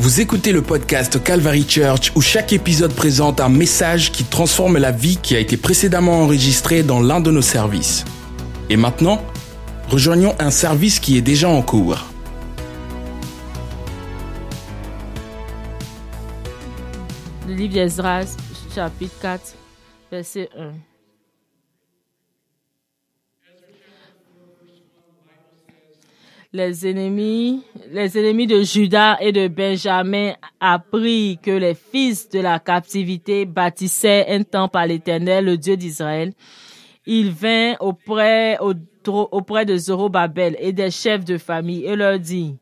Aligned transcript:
Vous 0.00 0.22
écoutez 0.22 0.52
le 0.52 0.62
podcast 0.62 1.22
Calvary 1.22 1.66
Church 1.68 2.10
où 2.16 2.22
chaque 2.22 2.54
épisode 2.54 2.94
présente 2.94 3.38
un 3.38 3.50
message 3.50 4.10
qui 4.10 4.24
transforme 4.24 4.78
la 4.78 4.92
vie 4.92 5.18
qui 5.18 5.36
a 5.36 5.38
été 5.38 5.58
précédemment 5.58 6.22
enregistrée 6.22 6.82
dans 6.82 7.02
l'un 7.02 7.20
de 7.20 7.30
nos 7.30 7.42
services. 7.42 8.06
Et 8.70 8.78
maintenant, 8.78 9.22
rejoignons 9.90 10.34
un 10.38 10.50
service 10.50 11.00
qui 11.00 11.18
est 11.18 11.20
déjà 11.20 11.50
en 11.50 11.60
cours. 11.60 12.06
Le 17.46 17.52
livre 17.52 17.74
d'Esdras, 17.74 18.36
chapitre 18.74 19.16
4, 19.20 19.54
verset 20.10 20.48
1. 20.58 20.89
Les 26.52 26.84
ennemis, 26.84 27.62
les 27.92 28.18
ennemis 28.18 28.48
de 28.48 28.62
Judas 28.62 29.18
et 29.20 29.30
de 29.30 29.46
Benjamin 29.46 30.32
apprirent 30.58 31.40
que 31.40 31.52
les 31.52 31.74
fils 31.76 32.28
de 32.28 32.40
la 32.40 32.58
captivité 32.58 33.44
bâtissaient 33.44 34.26
un 34.28 34.42
temple 34.42 34.78
à 34.78 34.86
l'Éternel, 34.88 35.44
le 35.44 35.56
Dieu 35.56 35.76
d'Israël. 35.76 36.32
Ils 37.06 37.30
vinrent 37.30 37.76
auprès, 37.78 38.58
auprès 39.06 39.64
de 39.64 39.76
Zorobabel 39.76 40.56
et 40.58 40.72
des 40.72 40.90
chefs 40.90 41.24
de 41.24 41.38
famille 41.38 41.84
et 41.84 41.94
leur 41.94 42.18
dit, 42.18 42.56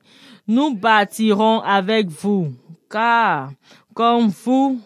nous 0.47 0.75
bâtirons 0.75 1.61
avec 1.61 2.09
vous, 2.09 2.53
car 2.91 3.53
comme 3.95 4.29
vous, 4.29 4.79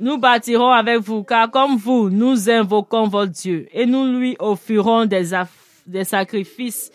Nous 0.00 0.16
bâtirons 0.16 0.70
avec 0.70 0.98
vous, 1.00 1.24
car 1.24 1.50
comme 1.50 1.76
vous, 1.76 2.08
nous 2.08 2.48
invoquons 2.48 3.08
votre 3.08 3.32
Dieu 3.32 3.66
et 3.72 3.84
nous 3.84 4.06
lui 4.16 4.36
offrirons 4.38 5.06
des, 5.06 6.04
sacrifices 6.04 6.92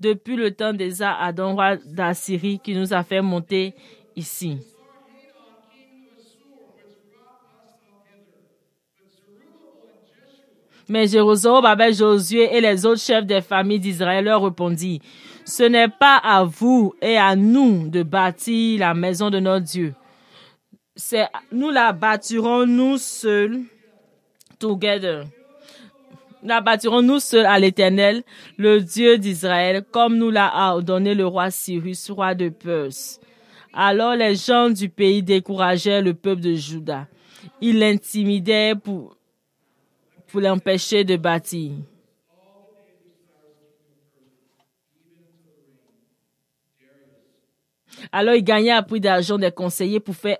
depuis 0.00 0.36
le 0.36 0.50
temps 0.52 0.72
des 0.72 1.02
Adon, 1.02 1.52
roi 1.52 1.76
d'Assyrie, 1.76 2.58
qui 2.58 2.74
nous 2.74 2.94
a 2.94 3.02
fait 3.02 3.20
monter 3.20 3.74
ici. 4.14 4.56
Mais 10.88 11.08
Jérusalem, 11.08 11.92
Josué 11.92 12.56
et 12.56 12.60
les 12.60 12.86
autres 12.86 13.00
chefs 13.00 13.26
des 13.26 13.42
familles 13.42 13.80
d'Israël 13.80 14.24
leur 14.24 14.42
répondirent, 14.42 15.00
ce 15.44 15.64
n'est 15.64 15.88
pas 15.88 16.16
à 16.16 16.44
vous 16.44 16.94
et 17.02 17.18
à 17.18 17.36
nous 17.36 17.88
de 17.88 18.02
bâtir 18.02 18.80
la 18.80 18.94
maison 18.94 19.28
de 19.28 19.40
notre 19.40 19.64
Dieu 19.64 19.94
nous 21.52 21.70
la 21.70 21.92
bâtirons 21.92 22.66
nous 22.66 22.98
seuls, 22.98 23.62
together. 24.58 25.24
La 26.42 26.60
bâtirons 26.60 27.02
nous 27.02 27.18
seuls 27.18 27.46
à 27.46 27.58
l'Éternel, 27.58 28.22
le 28.56 28.80
Dieu 28.80 29.18
d'Israël, 29.18 29.82
comme 29.90 30.16
nous 30.16 30.30
l'a 30.30 30.52
ordonné 30.70 31.14
le 31.14 31.26
roi 31.26 31.50
Cyrus, 31.50 32.10
roi 32.10 32.34
de 32.34 32.48
Perse. 32.48 33.20
Alors 33.72 34.14
les 34.14 34.36
gens 34.36 34.70
du 34.70 34.88
pays 34.88 35.22
décourageaient 35.22 36.00
le 36.00 36.14
peuple 36.14 36.40
de 36.40 36.54
Juda. 36.54 37.06
Ils 37.60 37.78
l'intimidaient 37.78 38.74
pour, 38.74 39.16
pour 40.28 40.40
l'empêcher 40.40 41.04
de 41.04 41.16
bâtir. 41.16 41.72
Alors 48.12 48.34
il 48.34 48.42
gagna 48.42 48.76
à 48.76 48.82
prix 48.82 49.00
d'argent 49.00 49.38
des 49.38 49.50
conseillers 49.50 50.00
pour 50.00 50.14
faire 50.14 50.36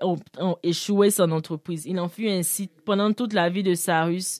échouer 0.63 1.11
son 1.11 1.31
entreprise. 1.31 1.85
Il 1.85 1.99
en 1.99 2.07
fut 2.07 2.29
ainsi 2.29 2.69
pendant 2.85 3.11
toute 3.13 3.33
la 3.33 3.49
vie 3.49 3.63
de 3.63 3.73
Cyrus, 3.73 4.39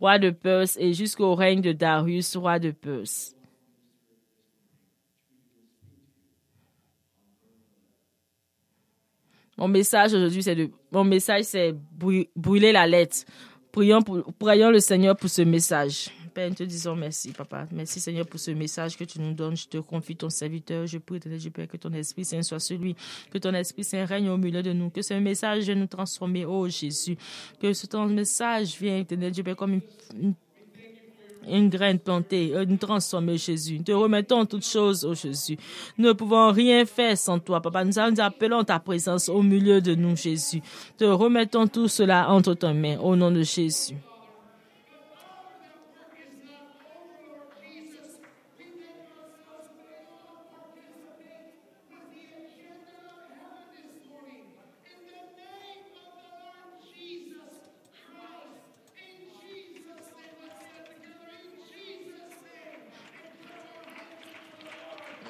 roi 0.00 0.18
de 0.18 0.30
Perse, 0.30 0.76
et 0.78 0.92
jusqu'au 0.92 1.34
règne 1.34 1.60
de 1.60 1.72
Darius, 1.72 2.36
roi 2.36 2.58
de 2.58 2.70
Perse. 2.70 3.34
Mon 9.56 9.66
message 9.66 10.14
aujourd'hui, 10.14 10.42
c'est 10.42 10.54
de, 10.54 10.70
mon 10.92 11.02
message, 11.02 11.42
c'est 11.44 11.74
brûler 12.36 12.70
la 12.70 12.86
lettre. 12.86 13.24
Prions, 13.72 14.02
pour, 14.02 14.22
prions 14.38 14.70
le 14.70 14.78
Seigneur 14.78 15.16
pour 15.16 15.28
ce 15.28 15.42
message. 15.42 16.10
Nous 16.46 16.54
te 16.54 16.62
disons 16.62 16.94
merci, 16.94 17.32
Papa. 17.32 17.66
Merci, 17.72 17.98
Seigneur, 17.98 18.26
pour 18.26 18.38
ce 18.38 18.52
message 18.52 18.96
que 18.96 19.04
tu 19.04 19.20
nous 19.20 19.32
donnes. 19.32 19.56
Je 19.56 19.66
te 19.66 19.78
confie 19.78 20.14
ton 20.14 20.30
serviteur. 20.30 20.86
Je 20.86 20.98
prie, 20.98 21.18
je 21.38 21.48
Père, 21.48 21.66
que 21.66 21.76
ton 21.76 21.92
Esprit 21.92 22.24
Saint 22.24 22.42
soit 22.42 22.60
celui, 22.60 22.94
que 23.30 23.38
ton 23.38 23.52
Esprit 23.54 23.82
Saint 23.82 24.04
règne 24.04 24.28
au 24.30 24.36
milieu 24.36 24.62
de 24.62 24.72
nous, 24.72 24.90
que 24.90 25.02
ce 25.02 25.14
message 25.14 25.64
vienne 25.64 25.80
nous 25.80 25.86
transformer, 25.86 26.44
oh 26.44 26.68
Jésus. 26.68 27.16
Que 27.60 27.72
ce 27.72 27.86
ton 27.86 28.06
message 28.06 28.78
vienne, 28.78 29.04
Dieu 29.04 29.42
Père, 29.42 29.56
comme 29.56 29.80
une, 30.14 30.34
une 31.48 31.68
graine 31.68 31.98
plantée, 31.98 32.52
nous 32.66 32.76
transformer, 32.76 33.36
Jésus. 33.36 33.78
Nous 33.78 33.84
te 33.84 33.92
remettons 33.92 34.46
toutes 34.46 34.66
choses, 34.66 35.04
oh 35.04 35.14
Jésus. 35.14 35.56
Nous 35.96 36.06
ne 36.06 36.12
pouvons 36.12 36.52
rien 36.52 36.84
faire 36.86 37.18
sans 37.18 37.40
toi, 37.40 37.60
Papa. 37.60 37.84
Nous 37.84 37.98
appelons 37.98 38.62
ta 38.62 38.78
présence 38.78 39.28
au 39.28 39.42
milieu 39.42 39.80
de 39.80 39.96
nous, 39.96 40.16
Jésus. 40.16 40.60
Te 40.96 41.04
remettons 41.04 41.66
tout 41.66 41.88
cela 41.88 42.30
entre 42.30 42.54
tes 42.54 42.72
mains, 42.72 42.98
au 42.98 43.16
nom 43.16 43.32
de 43.32 43.42
Jésus. 43.42 43.96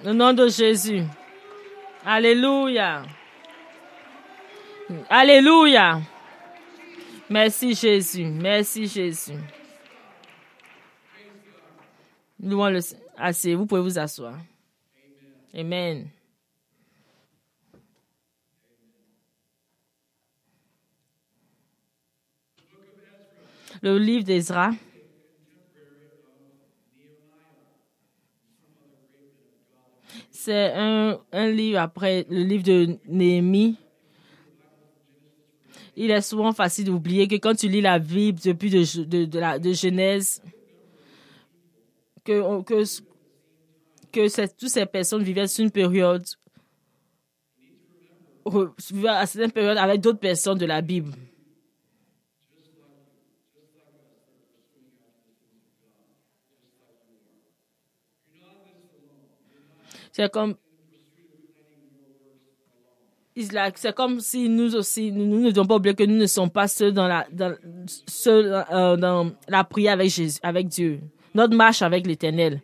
Au 0.09 0.15
nom 0.15 0.33
de 0.33 0.49
Jésus. 0.49 1.03
Alléluia. 2.03 3.03
Alléluia. 5.11 6.01
Merci 7.29 7.75
Jésus. 7.75 8.25
Merci 8.25 8.87
Jésus. 8.87 9.35
Louons 12.43 12.71
le 12.71 12.81
assez. 13.19 13.55
Vous 13.55 13.67
pouvez 13.67 13.83
vous 13.83 13.99
asseoir. 13.99 14.39
Amen. 15.55 16.09
Le 23.83 23.99
livre 23.99 24.25
d'Ezra. 24.25 24.71
C'est 30.41 30.73
un, 30.73 31.19
livre 31.51 31.81
après 31.81 32.25
le 32.31 32.45
livre 32.45 32.63
de 32.63 32.97
Néhémie. 33.09 33.77
Il 35.97 36.13
est 36.13 36.21
souvent 36.21 36.53
facile 36.53 36.85
d'oublier 36.85 37.27
que 37.27 37.35
quand 37.35 37.57
tu 37.57 37.67
lis 37.67 37.81
la 37.81 37.99
Bible 37.99 38.39
depuis 38.45 38.71
de, 38.71 39.37
la, 39.37 39.59
de 39.59 39.73
Genèse, 39.73 40.41
que, 42.25 42.63
que, 42.63 42.85
que 44.13 44.47
toutes 44.57 44.69
ces 44.69 44.87
personnes 44.87 45.25
vivaient 45.25 45.49
sur 45.49 45.65
une 45.65 45.73
période, 45.73 46.25
à 49.09 49.27
certaines 49.27 49.51
périodes 49.51 49.77
avec 49.77 50.01
d'autres 50.01 50.21
personnes 50.21 50.59
de 50.59 50.67
la 50.67 50.83
Bible. 50.83 51.15
C'est 60.19 60.33
comme 60.33 60.57
c'est 63.77 63.95
comme 63.95 64.19
si 64.19 64.49
nous 64.49 64.75
aussi, 64.75 65.13
nous 65.13 65.39
ne 65.39 65.53
devons 65.53 65.65
pas 65.65 65.77
oublier 65.77 65.95
que 65.95 66.03
nous 66.03 66.17
ne 66.17 66.27
sommes 66.27 66.51
pas 66.51 66.67
seuls 66.67 66.93
dans 66.93 67.07
la, 67.07 67.25
dans, 67.31 67.55
seuls, 68.09 68.65
euh, 68.73 68.97
dans 68.97 69.31
la 69.47 69.63
prière 69.63 69.93
avec 69.93 70.11
Jésus, 70.11 70.41
avec 70.43 70.67
Dieu. 70.67 70.99
Notre 71.37 71.55
marche 71.55 71.83
avec 71.83 72.05
l'Éternel. 72.05 72.61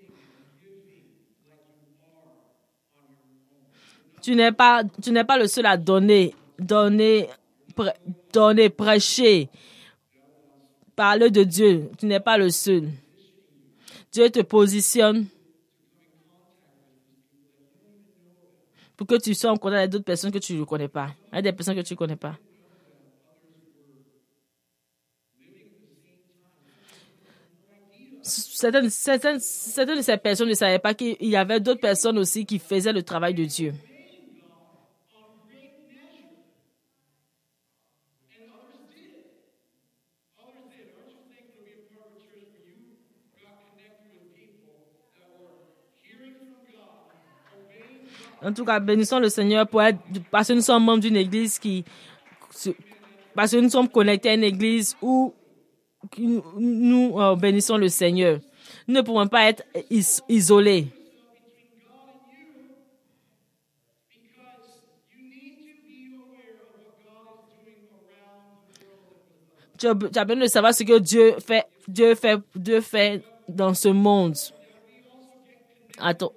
Tu 4.21 4.35
n'es 4.35 4.51
pas, 4.51 4.83
pas 5.29 5.39
le 5.39 5.47
seul 5.47 5.67
à 5.67 5.77
donner, 5.77 6.35
donner, 6.59 7.29
donner, 8.33 8.69
prêcher, 8.69 9.49
parler 10.97 11.31
de 11.31 11.45
Dieu. 11.45 11.89
Tu 11.99 12.07
n'es 12.07 12.19
pas 12.19 12.37
le 12.37 12.51
seul. 12.51 12.89
Dieu 14.11 14.29
te 14.29 14.41
positionne 14.41 15.27
pour 18.97 19.07
que 19.07 19.17
tu 19.17 19.35
sois 19.35 19.51
en 19.51 19.57
contact 19.57 19.79
avec 19.79 19.91
d'autres 19.91 20.05
personnes 20.05 20.31
que 20.31 20.39
tu 20.39 20.55
ne 20.55 20.65
connais 20.65 20.89
pas, 20.89 21.11
avec 21.33 21.45
des 21.45 21.53
personnes 21.53 21.77
que 21.77 21.81
tu 21.81 21.95
ne 21.95 21.99
connais 21.99 22.17
pas. 22.17 22.39
Certaines, 28.23 28.89
certaines, 28.89 29.41
certaines 29.41 29.99
de 29.99 30.03
ces 30.03 30.17
personnes 30.17 30.49
ne 30.49 30.55
savaient 30.55 30.79
pas 30.79 30.95
qu'il 30.95 31.17
y 31.21 31.37
avait 31.37 31.61
d'autres 31.61 31.81
personnes 31.81 32.19
aussi 32.19 32.47
qui 32.47 32.59
faisaient 32.59 32.93
le 32.93 33.03
travail 33.03 33.35
de 33.35 33.45
Dieu. 33.45 33.75
En 48.45 48.53
tout 48.53 48.65
cas, 48.65 48.79
bénissons 48.79 49.19
le 49.21 49.31
Seigneur 49.31 49.67
parce 50.31 50.49
que 50.49 50.53
nous 50.53 50.61
sommes 50.61 50.85
membres 50.85 51.01
d'une 51.01 51.17
église 51.17 51.59
qui, 51.59 51.83
parce 53.35 53.53
que 53.53 53.57
nous 53.57 53.71
sommes 53.71 53.89
connectés 53.89 54.31
à 54.31 54.35
une 54.35 54.45
église 54.45 54.97
où 55.01 55.33
nous 56.19 57.19
euh, 57.19 57.37
bénissons 57.37 57.79
le 57.79 57.89
Seigneur. 57.89 58.41
Nous 58.87 58.97
ne 58.97 59.01
pouvons 59.01 59.27
pas 59.29 59.49
être 59.49 59.63
isolés. 60.29 60.89
Tu 69.79 69.87
as 69.89 69.95
besoin 69.95 70.45
de 70.45 70.47
savoir 70.47 70.75
ce 70.75 70.85
que 70.85 70.99
Dieu 70.99 71.35
fait, 71.45 71.65
Dieu 71.89 72.15
fait, 72.15 72.39
Dieu 72.55 72.81
fait 72.81 73.23
dans 73.49 73.75
ce 73.75 73.89
monde. 73.89 74.37
Attends. 75.99 76.33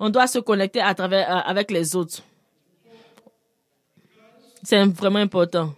On 0.00 0.10
doit 0.10 0.26
se 0.26 0.38
connecter 0.38 0.80
à 0.80 0.94
travers, 0.94 1.30
euh, 1.30 1.40
avec 1.44 1.70
les 1.70 1.96
autres. 1.96 2.22
C'est 4.62 4.84
vraiment 4.86 5.18
important. 5.18 5.74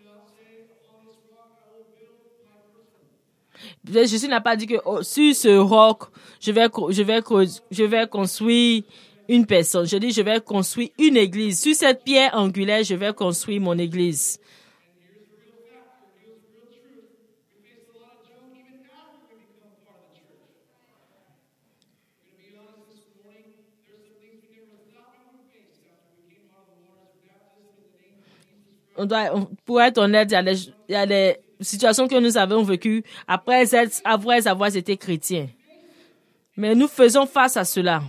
Jésus 3.84 4.28
n'a 4.28 4.40
pas 4.40 4.56
dit 4.56 4.66
que 4.66 4.76
oh, 4.84 5.02
sur 5.02 5.34
ce 5.34 5.56
roc, 5.58 6.04
je 6.40 6.52
vais, 6.52 6.66
je, 6.90 7.02
vais, 7.02 7.20
je 7.70 7.84
vais 7.84 8.06
construire 8.08 8.82
une 9.28 9.46
personne. 9.46 9.86
Je 9.86 9.96
dis, 9.96 10.12
je 10.12 10.22
vais 10.22 10.40
construire 10.40 10.90
une 10.98 11.16
église. 11.16 11.60
Sur 11.60 11.74
cette 11.74 12.04
pierre 12.04 12.34
angulaire, 12.34 12.82
je 12.84 12.94
vais 12.94 13.12
construire 13.12 13.60
mon 13.60 13.78
église. 13.78 14.38
On 28.98 29.06
doit, 29.06 29.30
pour 29.64 29.80
être 29.80 29.98
honnête, 29.98 30.32
il 30.32 30.72
y 30.88 30.94
a 30.94 31.06
des 31.06 31.36
situation 31.60 32.08
que 32.08 32.18
nous 32.18 32.36
avons 32.36 32.62
vécue 32.62 33.02
après, 33.26 33.64
après 34.04 34.46
avoir 34.46 34.74
été 34.74 34.96
chrétiens. 34.96 35.48
Mais 36.56 36.74
nous 36.74 36.88
faisons 36.88 37.26
face 37.26 37.56
à 37.56 37.64
cela. 37.64 38.02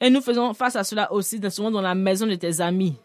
Et 0.00 0.10
nous 0.10 0.20
faisons 0.20 0.54
face 0.54 0.76
à 0.76 0.84
cela 0.84 1.12
aussi 1.12 1.40
souvent 1.50 1.70
dans 1.70 1.80
la 1.80 1.94
maison 1.94 2.26
de 2.26 2.34
tes 2.34 2.60
amis. 2.60 2.96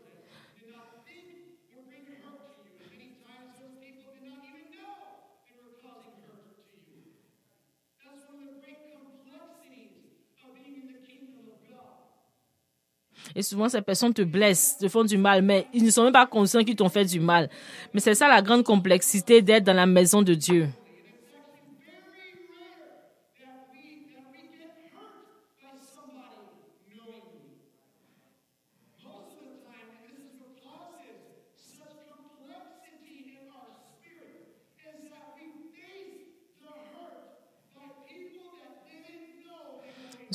Et 13.36 13.42
souvent, 13.42 13.68
ces 13.68 13.82
personnes 13.82 14.14
te 14.14 14.22
blessent, 14.22 14.78
te 14.80 14.88
font 14.88 15.04
du 15.04 15.18
mal, 15.18 15.42
mais 15.42 15.68
ils 15.74 15.84
ne 15.84 15.90
sont 15.90 16.04
même 16.04 16.14
pas 16.14 16.26
conscients 16.26 16.64
qu'ils 16.64 16.78
t'ont 16.78 16.90
fait 16.90 17.04
du 17.04 17.20
mal. 17.20 17.50
Mais 17.94 18.00
c'est 18.00 18.16
ça 18.16 18.30
la 18.30 18.42
grande 18.42 18.64
complexité 18.64 19.42
d'être 19.42 19.66
dans 19.66 19.74
la 19.74 19.86
maison 19.86 20.22
de 20.22 20.34
Dieu. 20.34 20.70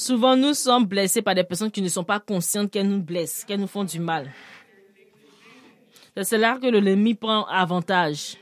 Souvent, 0.01 0.35
nous 0.35 0.55
sommes 0.55 0.87
blessés 0.87 1.21
par 1.21 1.35
des 1.35 1.45
personnes 1.45 1.71
qui 1.71 1.83
ne 1.83 1.89
sont 1.91 2.05
pas 2.05 2.21
conscientes 2.21 2.71
qu'elles 2.71 2.89
nous 2.89 3.03
blessent, 3.03 3.45
qu'elles 3.45 3.61
nous 3.61 3.67
font 3.67 3.85
du 3.85 4.01
mal. 4.01 4.33
C'est 6.23 6.39
là 6.39 6.59
que 6.59 6.69
l'ennemi 6.69 7.15
prend 7.15 7.45
avantage. 7.45 8.39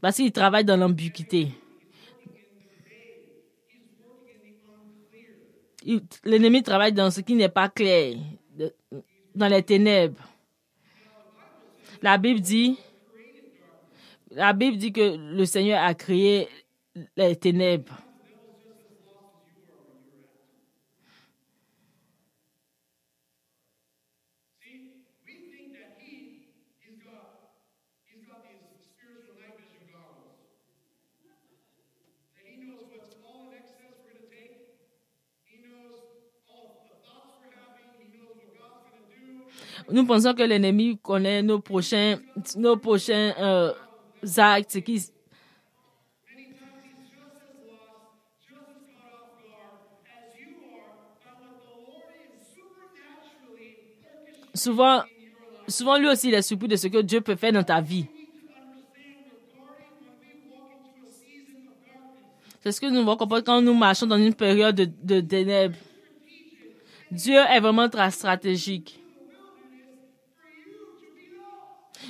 Parce 0.00 0.16
qu'il 0.16 0.32
travaille 0.32 0.64
dans 0.64 0.78
l'ambiguïté. 0.78 1.48
L'ennemi 6.24 6.62
travaille 6.62 6.94
dans 6.94 7.10
ce 7.10 7.20
qui 7.20 7.34
n'est 7.34 7.50
pas 7.50 7.68
clair, 7.68 8.16
dans 9.34 9.48
les 9.48 9.62
ténèbres. 9.62 10.26
La 12.00 12.16
Bible 12.16 12.40
dit, 12.40 12.78
la 14.30 14.54
Bible 14.54 14.78
dit 14.78 14.90
que 14.90 15.34
le 15.36 15.44
Seigneur 15.44 15.84
a 15.84 15.92
créé 15.92 16.48
les 17.14 17.36
ténèbres. 17.36 17.98
Nous 39.90 40.06
pensons 40.06 40.34
que 40.34 40.42
l'ennemi 40.42 40.98
connaît 41.02 41.42
nos 41.42 41.60
prochains, 41.60 42.18
nos 42.56 42.76
prochains 42.76 43.34
euh, 43.38 43.72
actes. 44.36 44.78
Souvent, 54.54 55.02
souvent, 55.66 55.98
lui 55.98 56.08
aussi, 56.08 56.28
il 56.28 56.34
est 56.34 56.42
surpris 56.42 56.68
de 56.68 56.76
ce 56.76 56.86
que 56.88 57.00
Dieu 57.00 57.20
peut 57.20 57.36
faire 57.36 57.52
dans 57.52 57.62
ta 57.62 57.80
vie. 57.80 58.06
C'est 62.60 62.70
ce 62.70 62.80
que 62.80 62.86
nous 62.86 63.02
voyons 63.02 63.42
quand 63.44 63.60
nous 63.60 63.74
marchons 63.74 64.06
dans 64.06 64.18
une 64.18 64.34
période 64.34 64.76
de, 64.76 64.84
de 65.02 65.20
ténèbres. 65.20 65.76
Dieu 67.10 67.34
est 67.34 67.60
vraiment 67.60 67.88
très 67.88 68.10
stratégique. 68.10 69.01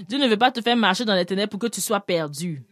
Dieu 0.08 0.18
ne 0.18 0.26
veut 0.28 0.37
pas 0.37 0.50
te 0.50 0.61
faire 0.61 0.76
marcher 0.76 1.04
dans 1.04 1.14
les 1.14 1.26
ténèbres 1.26 1.50
pour 1.50 1.61
que 1.61 1.66
tu 1.66 1.80
sois 1.80 2.00
perdu. 2.00 2.62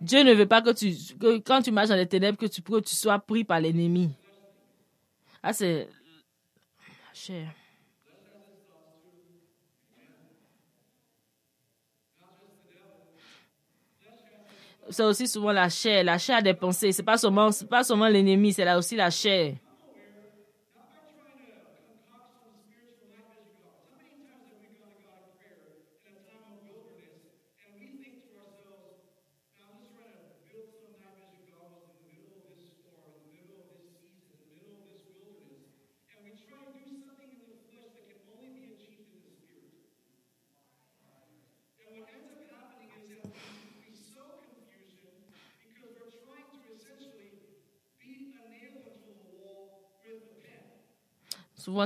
Dieu 0.00 0.22
ne 0.22 0.32
veut 0.32 0.46
pas 0.46 0.62
que 0.62 0.70
tu, 0.70 0.94
quand 1.44 1.62
tu 1.62 1.72
marches 1.72 1.88
dans 1.88 1.96
les 1.96 2.06
ténèbres, 2.06 2.38
que 2.38 2.46
tu, 2.46 2.62
que 2.62 2.80
tu 2.80 2.94
sois 2.94 3.18
pris 3.18 3.44
par 3.44 3.60
l'ennemi. 3.60 4.10
Ah, 5.42 5.52
c'est 5.52 5.88
cher. 7.12 7.48
C'est 14.90 15.02
aussi 15.02 15.28
souvent 15.28 15.52
la 15.52 15.68
chair. 15.68 16.02
La 16.04 16.16
chair 16.16 16.38
a 16.38 16.42
des 16.42 16.54
pensées. 16.54 16.92
C'est 16.92 17.02
pas 17.02 17.18
seulement, 17.18 17.50
pas 17.68 17.84
seulement 17.84 18.08
l'ennemi, 18.08 18.52
c'est 18.52 18.64
là 18.64 18.78
aussi 18.78 18.96
la 18.96 19.10
chair. 19.10 19.56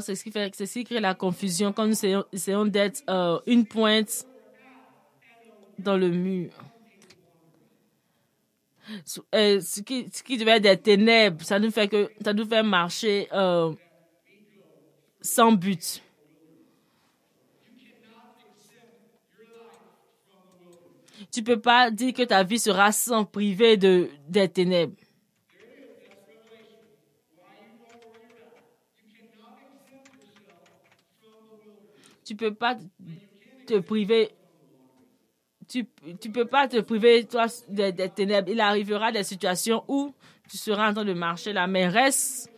C'est 0.00 0.14
ce 0.14 0.22
qui 0.22 0.30
fait, 0.30 0.54
c'est 0.54 0.66
ce 0.66 0.74
qui 0.74 0.84
crée 0.84 1.00
la 1.00 1.14
confusion 1.14 1.72
quand 1.72 1.86
nous 1.86 2.24
essayons, 2.32 2.66
d'être 2.66 3.02
euh, 3.10 3.40
une 3.46 3.66
pointe 3.66 4.26
dans 5.78 5.96
le 5.96 6.08
mur. 6.08 6.52
Euh, 9.34 9.60
ce, 9.60 9.80
qui, 9.80 10.36
devait 10.36 10.56
être 10.56 10.62
des 10.62 10.76
ténèbres, 10.76 11.44
ça 11.44 11.58
nous 11.58 11.70
fait 11.70 11.88
que 11.88 12.10
ça 12.22 12.32
nous 12.32 12.44
fait 12.44 12.62
marcher 12.62 13.28
euh, 13.32 13.72
sans 15.20 15.52
but. 15.52 16.02
Tu 21.32 21.42
peux 21.42 21.60
pas 21.60 21.90
dire 21.90 22.12
que 22.12 22.22
ta 22.22 22.42
vie 22.44 22.58
sera 22.58 22.92
sans 22.92 23.24
privée 23.24 23.76
de 23.76 24.10
des 24.28 24.48
ténèbres. 24.48 25.01
Tu 32.24 32.36
peux 32.36 32.54
pas 32.54 32.76
te 33.66 33.78
priver. 33.78 34.30
tu 35.68 35.84
peux 36.32 36.46
pas 36.46 36.68
te 36.68 36.80
priver, 36.80 37.24
toi, 37.24 37.46
des, 37.68 37.92
ténèbres. 38.10 38.48
Il 38.50 38.60
arrivera 38.60 39.12
des 39.12 39.24
situations 39.24 39.84
où 39.88 40.14
tu 40.48 40.56
seras 40.56 40.90
en 40.90 40.94
train 40.94 41.04
de 41.04 41.14
marcher 41.14 41.52
là, 41.52 41.66
mais 41.66 41.88
reste. 41.88 42.50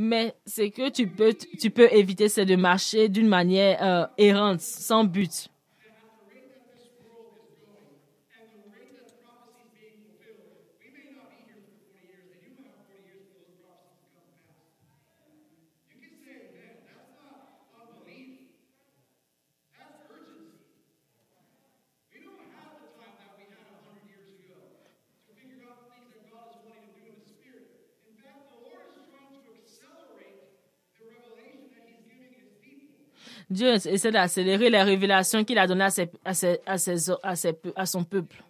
Mais 0.00 0.36
ce 0.46 0.62
que 0.62 0.90
tu 0.90 1.08
peux, 1.08 1.34
tu 1.34 1.70
peux 1.70 1.92
éviter, 1.92 2.28
c'est 2.28 2.46
de 2.46 2.54
marcher 2.54 3.08
d'une 3.08 3.26
manière 3.26 3.82
euh, 3.82 4.06
errante, 4.16 4.60
sans 4.60 5.02
but. 5.02 5.50
Dieu 33.50 33.74
essaie 33.74 34.10
d'accélérer 34.10 34.68
les 34.68 34.82
révélations 34.82 35.44
qu'il 35.44 35.58
a 35.58 35.66
données 35.66 35.84
à, 35.84 35.90
ses, 35.90 36.10
à, 36.24 36.34
ses, 36.34 36.60
à, 36.66 36.76
ses, 37.36 37.58
à, 37.74 37.86
son 37.86 38.04
peuple. 38.04 38.42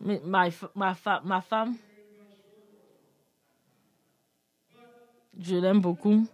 Mais 0.00 0.20
ma, 0.24 0.48
ma, 0.76 0.96
ma 1.24 1.40
femme, 1.40 1.74
je 5.40 5.56
l'aime 5.56 5.80
beaucoup. 5.80 6.26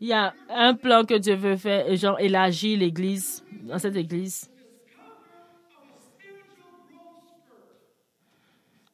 Il 0.00 0.08
y 0.08 0.12
a 0.12 0.34
un 0.48 0.74
plan 0.74 1.04
que 1.04 1.14
Dieu 1.14 1.34
veut 1.34 1.56
faire, 1.56 1.94
genre 1.96 2.18
élargir 2.18 2.78
l'église, 2.78 3.44
dans 3.62 3.78
cette 3.78 3.96
église. 3.96 4.50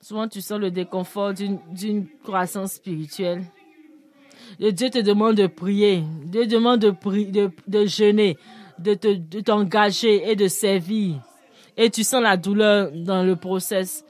Souvent, 0.01 0.29
tu 0.29 0.41
sens 0.41 0.59
le 0.59 0.71
déconfort 0.71 1.33
d'une 1.35 2.07
croissance 2.23 2.73
spirituelle. 2.75 3.45
Dieu 4.61 4.91
te 4.91 4.99
demande 4.99 5.37
de 5.37 5.47
prier. 5.47 6.05
Dieu 6.25 6.43
te 6.43 6.51
demande 6.51 6.81
de, 6.81 6.91
de, 7.31 7.51
de 7.67 7.87
jeûner, 7.87 8.37
de 8.79 9.41
t'engager 9.41 10.31
et 10.31 10.37
de 10.37 10.49
servir. 10.49 11.21
Et 11.79 11.89
tu 11.89 12.05
sens 12.05 12.23
la 12.23 12.37
douleur 12.37 12.91
dans 12.93 13.23
le 13.23 13.37
process. 13.37 14.05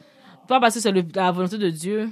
Pas 0.48 0.58
parce 0.58 0.74
que 0.74 0.80
c'est 0.80 0.92
la 1.14 1.30
volonté 1.30 1.56
de 1.56 1.70
Dieu. 1.70 2.08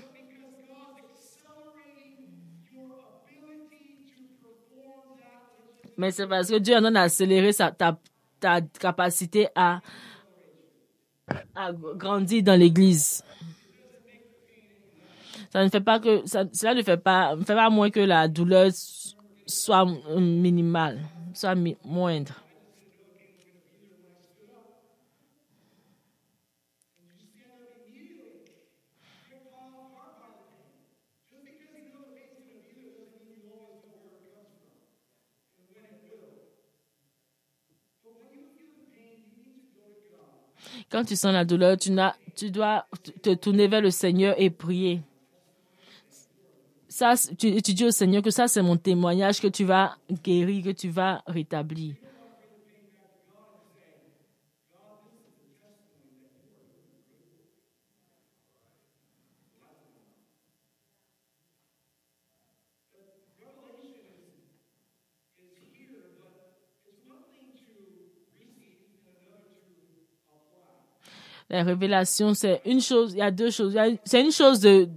Mais 5.96 6.12
c'est 6.12 6.28
parce 6.28 6.48
que 6.48 6.58
Dieu 6.58 6.76
en 6.76 6.94
a 6.94 7.00
accéléré 7.00 7.50
ta, 7.52 8.60
capacité 8.78 9.48
à 9.56 9.80
grandir 11.96 12.44
dans 12.44 12.58
l'église 12.58 13.24
ça 15.52 15.64
ne 15.64 15.68
fait 15.70 15.80
pas 15.80 16.00
que 16.00 16.26
ça, 16.26 16.44
cela 16.52 16.74
ne 16.74 16.82
fait 16.82 16.96
pas, 16.98 17.36
fait 17.38 17.54
pas 17.54 17.70
moins 17.70 17.90
que 17.90 18.00
la 18.00 18.28
douleur 18.28 18.70
soit 19.46 19.86
minimale, 20.18 21.00
soit 21.34 21.54
moindre. 21.84 22.34
Quand 40.90 41.04
tu 41.04 41.16
sens 41.16 41.32
la 41.32 41.44
douleur, 41.44 41.76
tu, 41.76 41.90
tu 42.34 42.50
dois 42.50 42.86
te 43.22 43.34
tourner 43.34 43.68
vers 43.68 43.80
le 43.80 43.90
Seigneur 43.90 44.34
et 44.38 44.50
prier 44.50 45.02
tu 47.38 47.60
dis 47.60 47.84
au 47.84 47.90
Seigneur 47.90 48.22
que 48.22 48.30
ça, 48.30 48.48
c'est 48.48 48.62
mon 48.62 48.76
témoignage, 48.76 49.40
que 49.40 49.48
tu 49.48 49.64
vas 49.64 49.96
guérir, 50.24 50.64
que 50.64 50.70
tu 50.70 50.88
vas 50.88 51.22
rétablir. 51.26 51.94
La 71.50 71.62
révélation, 71.62 72.34
c'est 72.34 72.60
une 72.66 72.80
chose, 72.80 73.12
il 73.14 73.18
y 73.18 73.22
a 73.22 73.30
deux 73.30 73.50
choses. 73.50 73.76
C'est 74.04 74.20
une 74.20 74.32
chose 74.32 74.60
de, 74.60 74.88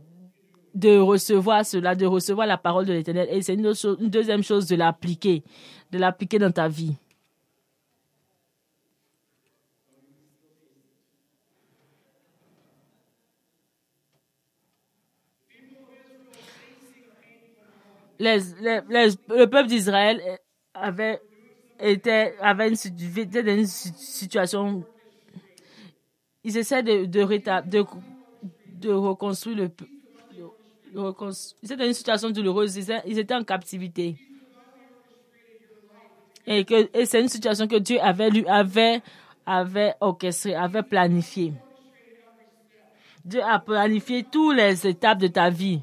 de 0.74 0.98
recevoir 0.98 1.66
cela, 1.66 1.96
de 1.96 2.06
recevoir 2.06 2.48
la 2.48 2.58
parole 2.58 2.86
de 2.86 2.94
l'Éternel. 2.94 3.28
Et 3.32 3.42
c'est 3.42 3.54
une, 3.54 3.66
une, 3.66 4.10
deuxième 4.10 4.44
chose 4.44 4.68
de 4.68 4.76
l'appliquer, 4.76 5.44
de 5.92 5.98
l'appliquer 5.98 6.40
dans 6.40 6.52
ta 6.52 6.68
vie. 6.68 6.96
Les, 18.20 18.38
les, 18.62 19.10
le 19.30 19.46
peuple 19.46 19.68
d'Israël 19.68 20.22
avait 20.76 21.20
été 21.80 22.34
avait 22.40 22.70
une, 22.70 22.76
dans 22.76 23.58
une 23.58 23.66
situation. 23.66 24.86
Ils 26.44 26.56
essaient 26.56 26.84
de, 26.84 27.06
de, 27.06 27.68
de, 27.68 27.86
de 28.80 28.90
reconstruire 28.92 29.58
le, 29.58 29.70
c'était 31.64 31.88
une 31.88 31.94
situation 31.94 32.30
douloureuse. 32.32 32.76
Ils 33.06 33.20
étaient 33.20 33.36
en 33.36 33.44
captivité. 33.44 34.18
Et 36.46 36.66
c'est 37.06 37.22
une 37.22 37.28
situation 37.30 37.68
que 37.68 37.78
Dieu 37.78 38.00
avait, 38.02 38.30
lui, 38.30 38.48
avait, 38.48 39.02
avait 39.46 39.94
orchestrée, 40.02 40.56
avait 40.56 40.84
planifiée. 40.84 41.54
Dieu 43.24 43.42
a 43.44 43.60
planifié 43.60 44.24
toutes 44.24 44.56
les 44.58 44.88
étapes 44.88 45.20
de 45.20 45.28
ta 45.28 45.50
vie. 45.50 45.82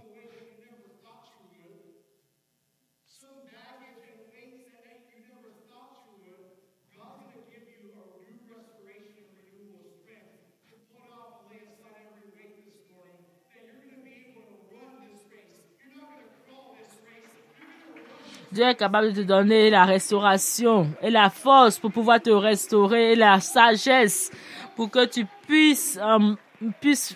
Dieu 18.50 18.64
est 18.64 18.75
capable 18.76 19.12
de 19.12 19.23
te 19.23 19.26
donner 19.26 19.69
la 19.69 19.85
restauration 19.85 20.90
et 21.02 21.11
la 21.11 21.28
force 21.28 21.78
pour 21.78 21.93
pouvoir 21.93 22.21
te 22.21 22.31
restaurer 22.31 23.12
et 23.12 23.17
la 23.17 23.40
sagesse 23.40 24.31
pour 24.75 24.90
que 24.90 25.05
tu 25.05 25.26
puisses, 25.47 25.99
euh, 26.02 26.35
puisses 26.81 27.14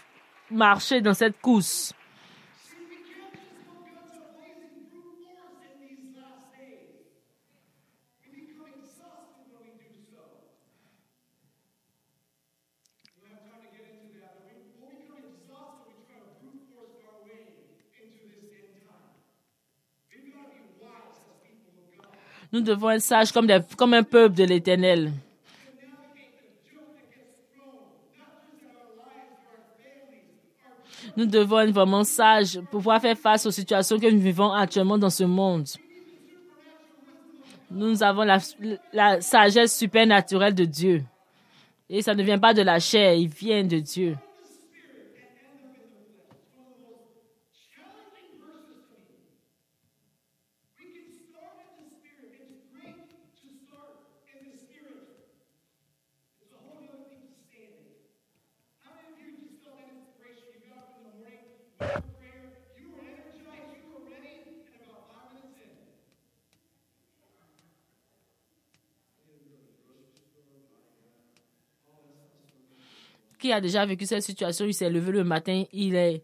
marcher 0.50 1.00
dans 1.00 1.14
cette 1.14 1.40
course. 1.40 1.94
Nous 22.52 22.60
devons 22.60 22.90
être 22.90 23.02
sages 23.02 23.32
comme, 23.32 23.48
un 23.48 24.02
peuple 24.02 24.34
de 24.34 24.44
l'Éternel. 24.44 25.10
Nous 31.16 31.26
devons 31.26 31.60
être 31.60 31.72
vraiment 31.72 32.04
sages 32.04 32.60
pour 32.60 32.68
pouvoir 32.68 33.00
faire 33.00 33.16
face 33.16 33.46
aux 33.46 33.50
situations 33.50 33.98
que 33.98 34.10
nous 34.10 34.20
vivons 34.20 34.52
actuellement 34.52 34.98
dans 34.98 35.10
ce 35.10 35.24
monde. 35.24 35.66
Nous 37.70 38.02
avons 38.02 38.22
la, 38.22 38.38
la 38.92 39.20
sagesse 39.22 39.76
supernaturelle 39.76 40.54
de 40.54 40.64
Dieu. 40.64 41.04
Et 41.88 42.02
ça 42.02 42.14
ne 42.14 42.22
vient 42.22 42.38
pas 42.38 42.54
de 42.54 42.62
la 42.62 42.78
chair, 42.78 43.14
il 43.14 43.28
vient 43.28 43.64
de 43.64 43.78
Dieu. 43.78 44.16
Qui 73.42 73.52
a 73.52 73.60
déjà 73.60 73.84
vécu 73.84 74.06
cette 74.06 74.22
situation, 74.22 74.64
il 74.64 74.72
s'est 74.72 74.88
levé 74.88 75.10
le 75.10 75.24
matin, 75.24 75.64
il 75.72 75.96
est, 75.96 76.22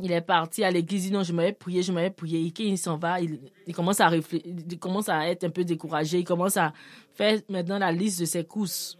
il 0.00 0.12
est 0.12 0.20
parti 0.20 0.62
à 0.62 0.70
l'église, 0.70 1.06
il 1.06 1.08
dit 1.08 1.14
non, 1.14 1.24
je 1.24 1.32
m'avais 1.32 1.52
prié, 1.52 1.82
je 1.82 1.90
m'avais 1.90 2.10
prié. 2.10 2.40
Et 2.40 2.62
il 2.62 2.78
s'en 2.78 2.96
va, 2.96 3.20
il, 3.20 3.40
commence 3.74 4.00
à 4.00 4.08
réfléchir, 4.08 4.46
il 4.70 4.78
commence 4.78 5.08
à 5.08 5.28
être 5.28 5.44
un 5.44 5.50
peu 5.50 5.64
découragé, 5.64 6.20
il 6.20 6.24
commence 6.24 6.56
à 6.56 6.72
faire 7.14 7.40
maintenant 7.48 7.78
la 7.78 7.90
liste 7.90 8.20
de 8.20 8.24
ses 8.24 8.44
courses, 8.44 8.96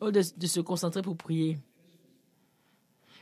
au 0.00 0.10
de, 0.10 0.22
de 0.36 0.46
se 0.46 0.60
concentrer 0.60 1.02
pour 1.02 1.16
prier. 1.16 1.58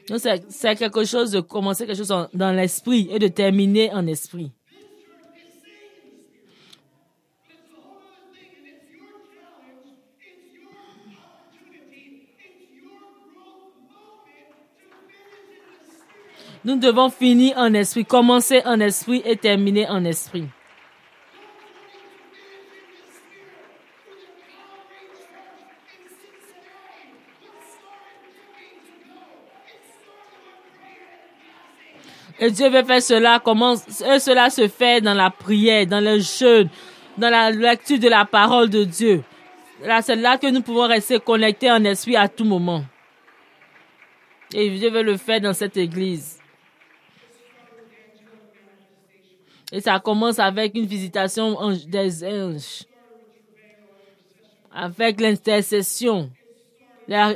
Donc 0.09 0.21
c'est 0.21 0.77
quelque 0.77 1.05
chose 1.05 1.31
de 1.31 1.41
commencer 1.41 1.87
quelque 1.87 1.99
chose 1.99 2.29
dans 2.33 2.53
l'esprit 2.53 3.09
et 3.11 3.19
de 3.19 3.29
terminer 3.29 3.93
en 3.93 4.07
esprit. 4.07 4.53
Nous 16.69 16.77
devons 16.77 17.09
finir 17.09 17.57
en 17.57 17.73
esprit, 17.73 18.05
commencer 18.05 18.61
en 18.67 18.79
esprit 18.79 19.23
et 19.25 19.39
terminer 19.39 19.89
en 19.89 20.05
esprit. 20.05 20.45
Et 32.39 32.51
Dieu 32.51 32.69
veut 32.69 32.85
faire 32.85 33.01
cela, 33.01 33.41
comment 33.43 33.77
cela 33.77 34.51
se 34.51 34.69
fait 34.69 35.01
dans 35.01 35.15
la 35.15 35.31
prière, 35.31 35.87
dans 35.87 36.05
le 36.05 36.19
jeûne, 36.19 36.69
dans 37.17 37.31
la 37.31 37.51
lecture 37.51 37.99
de 37.99 38.09
la 38.09 38.27
parole 38.27 38.69
de 38.69 38.85
Dieu. 38.85 39.23
C'est 40.03 40.17
là 40.17 40.37
que 40.37 40.49
nous 40.49 40.61
pouvons 40.61 40.87
rester 40.87 41.19
connectés 41.19 41.71
en 41.71 41.83
esprit 41.85 42.17
à 42.17 42.29
tout 42.29 42.45
moment. 42.45 42.85
Et 44.53 44.69
Dieu 44.69 44.91
veut 44.91 45.03
le 45.03 45.17
faire 45.17 45.41
dans 45.41 45.55
cette 45.55 45.79
église. 45.79 46.38
Et 49.73 49.81
ça 49.81 50.01
commence 50.01 50.39
avec 50.39 50.75
une 50.75 50.87
visitation 50.87 51.57
des 51.87 52.25
anges, 52.25 52.85
avec 54.71 55.21
l'intercession, 55.21 56.31
la, 57.07 57.35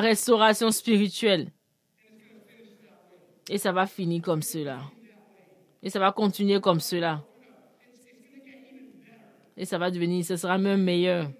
restauration 0.00 0.70
spirituelle. 0.70 1.50
Et 3.50 3.58
ça 3.58 3.72
va 3.72 3.86
finir 3.86 4.22
comme 4.22 4.42
cela. 4.42 4.80
Et 5.82 5.90
ça 5.90 5.98
va 5.98 6.12
continuer 6.12 6.60
comme 6.60 6.80
cela. 6.80 7.22
Et 9.56 9.64
ça 9.64 9.78
va 9.78 9.90
devenir, 9.90 10.24
ce 10.24 10.36
sera 10.36 10.56
même 10.56 10.82
meilleur. 10.82 11.30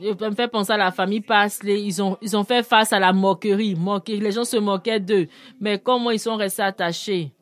Je 0.00 0.08
me 0.08 0.34
fait 0.34 0.48
penser 0.48 0.72
à 0.72 0.76
la 0.76 0.90
famille 0.90 1.20
Pasley. 1.20 1.82
Ils 1.82 2.02
ont, 2.02 2.18
ils 2.20 2.36
ont 2.36 2.44
fait 2.44 2.62
face 2.64 2.92
à 2.92 2.98
la 2.98 3.12
moquerie. 3.12 3.74
moquerie. 3.74 4.20
Les 4.20 4.32
gens 4.32 4.44
se 4.44 4.56
moquaient 4.56 5.00
d'eux. 5.00 5.28
Mais 5.60 5.78
comment 5.78 6.10
ils 6.10 6.18
sont 6.18 6.36
restés 6.36 6.62
attachés? 6.62 7.32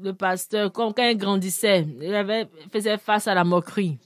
Le 0.00 0.12
pasteur, 0.12 0.70
quand 0.72 0.94
il 0.98 1.16
grandissait, 1.16 1.84
il 2.00 2.14
avait, 2.14 2.48
faisait 2.72 2.98
face 2.98 3.26
à 3.26 3.34
la 3.34 3.44
moquerie. 3.44 3.98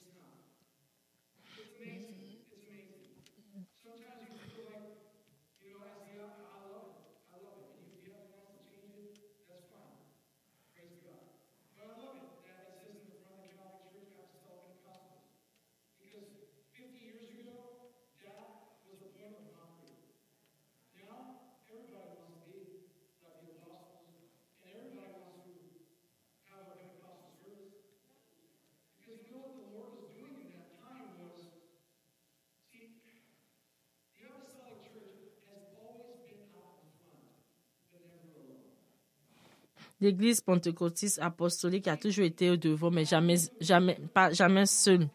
L'Église 40.02 40.40
pentecôtiste 40.40 41.20
apostolique 41.20 41.86
a 41.86 41.96
toujours 41.96 42.24
été 42.24 42.50
au 42.50 42.56
devant, 42.56 42.90
mais 42.90 43.04
jamais, 43.04 43.36
jamais, 43.60 43.96
pas, 44.12 44.32
jamais 44.32 44.66
seule. 44.66 45.08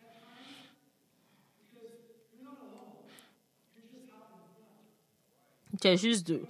Juste 5.84 6.28
de, 6.28 6.42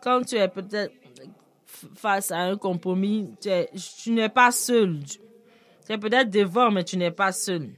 quand 0.00 0.22
tu 0.22 0.34
es 0.34 0.48
peut-être 0.48 0.92
face 1.94 2.32
à 2.32 2.38
un 2.38 2.56
compromis, 2.56 3.30
tu 3.40 4.10
n'es 4.10 4.28
pas 4.28 4.50
seul. 4.50 4.98
Tu 5.86 5.92
es 5.92 5.98
peut-être 5.98 6.30
devant, 6.30 6.72
mais 6.72 6.82
tu 6.82 6.96
n'es 6.96 7.12
pas 7.12 7.30
seul. 7.30 7.70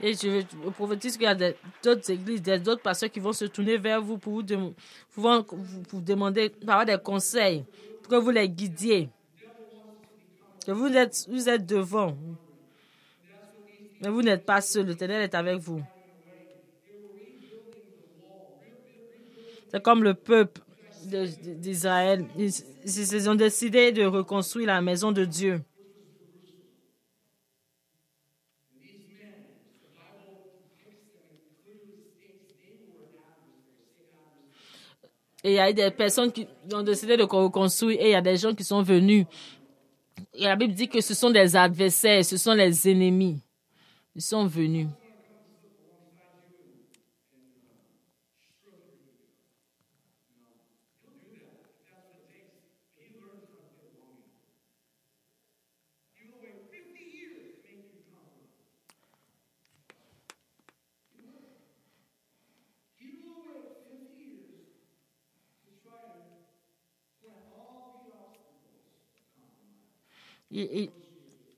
Et 0.00 0.14
je 0.14 0.42
prophétise 0.70 1.16
qu'il 1.16 1.24
y 1.24 1.26
a 1.26 1.34
d'autres 1.82 2.10
églises, 2.10 2.42
d'autres 2.42 2.82
pasteurs 2.82 3.10
qui 3.10 3.18
vont 3.18 3.32
se 3.32 3.46
tourner 3.46 3.76
vers 3.76 4.00
vous 4.00 4.16
pour 4.16 4.42
vous, 5.16 6.00
demander 6.00 6.50
par 6.50 6.84
des 6.84 6.98
conseils, 7.02 7.64
pour 8.02 8.12
que 8.12 8.16
vous 8.16 8.30
les 8.30 8.48
guidiez. 8.48 9.08
Que 10.64 10.72
vous 10.72 10.86
êtes, 10.88 11.26
vous 11.28 11.48
êtes 11.48 11.66
devant. 11.66 12.16
Mais 14.00 14.08
vous 14.08 14.22
n'êtes 14.22 14.46
pas 14.46 14.60
seul, 14.60 14.86
l'Éternel 14.86 15.22
est 15.22 15.34
avec 15.34 15.58
vous. 15.58 15.82
C'est 19.70 19.82
comme 19.82 20.04
le 20.04 20.14
peuple 20.14 20.60
d'Israël. 21.04 22.24
ils 22.36 23.28
ont 23.28 23.34
décidé 23.34 23.90
de 23.90 24.04
reconstruire 24.04 24.68
la 24.68 24.80
maison 24.80 25.10
de 25.10 25.24
Dieu. 25.24 25.60
Et 35.44 35.52
il 35.52 35.54
y 35.54 35.60
a 35.60 35.72
des 35.72 35.90
personnes 35.90 36.32
qui 36.32 36.46
ont 36.72 36.82
décidé 36.82 37.16
de 37.16 37.22
reconstruire 37.22 38.00
et 38.00 38.08
il 38.08 38.12
y 38.12 38.14
a 38.14 38.20
des 38.20 38.36
gens 38.36 38.54
qui 38.54 38.64
sont 38.64 38.82
venus. 38.82 39.26
Et 40.34 40.44
la 40.44 40.56
Bible 40.56 40.74
dit 40.74 40.88
que 40.88 41.00
ce 41.00 41.14
sont 41.14 41.30
des 41.30 41.54
adversaires, 41.54 42.24
ce 42.24 42.36
sont 42.36 42.54
les 42.54 42.88
ennemis. 42.88 43.40
Ils 44.14 44.22
sont 44.22 44.46
venus. 44.46 44.88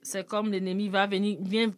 C'est 0.03 0.27
comme 0.27 0.51
l'ennemi 0.51 0.89
va 0.89 1.07
venir, 1.07 1.39
vient 1.41 1.71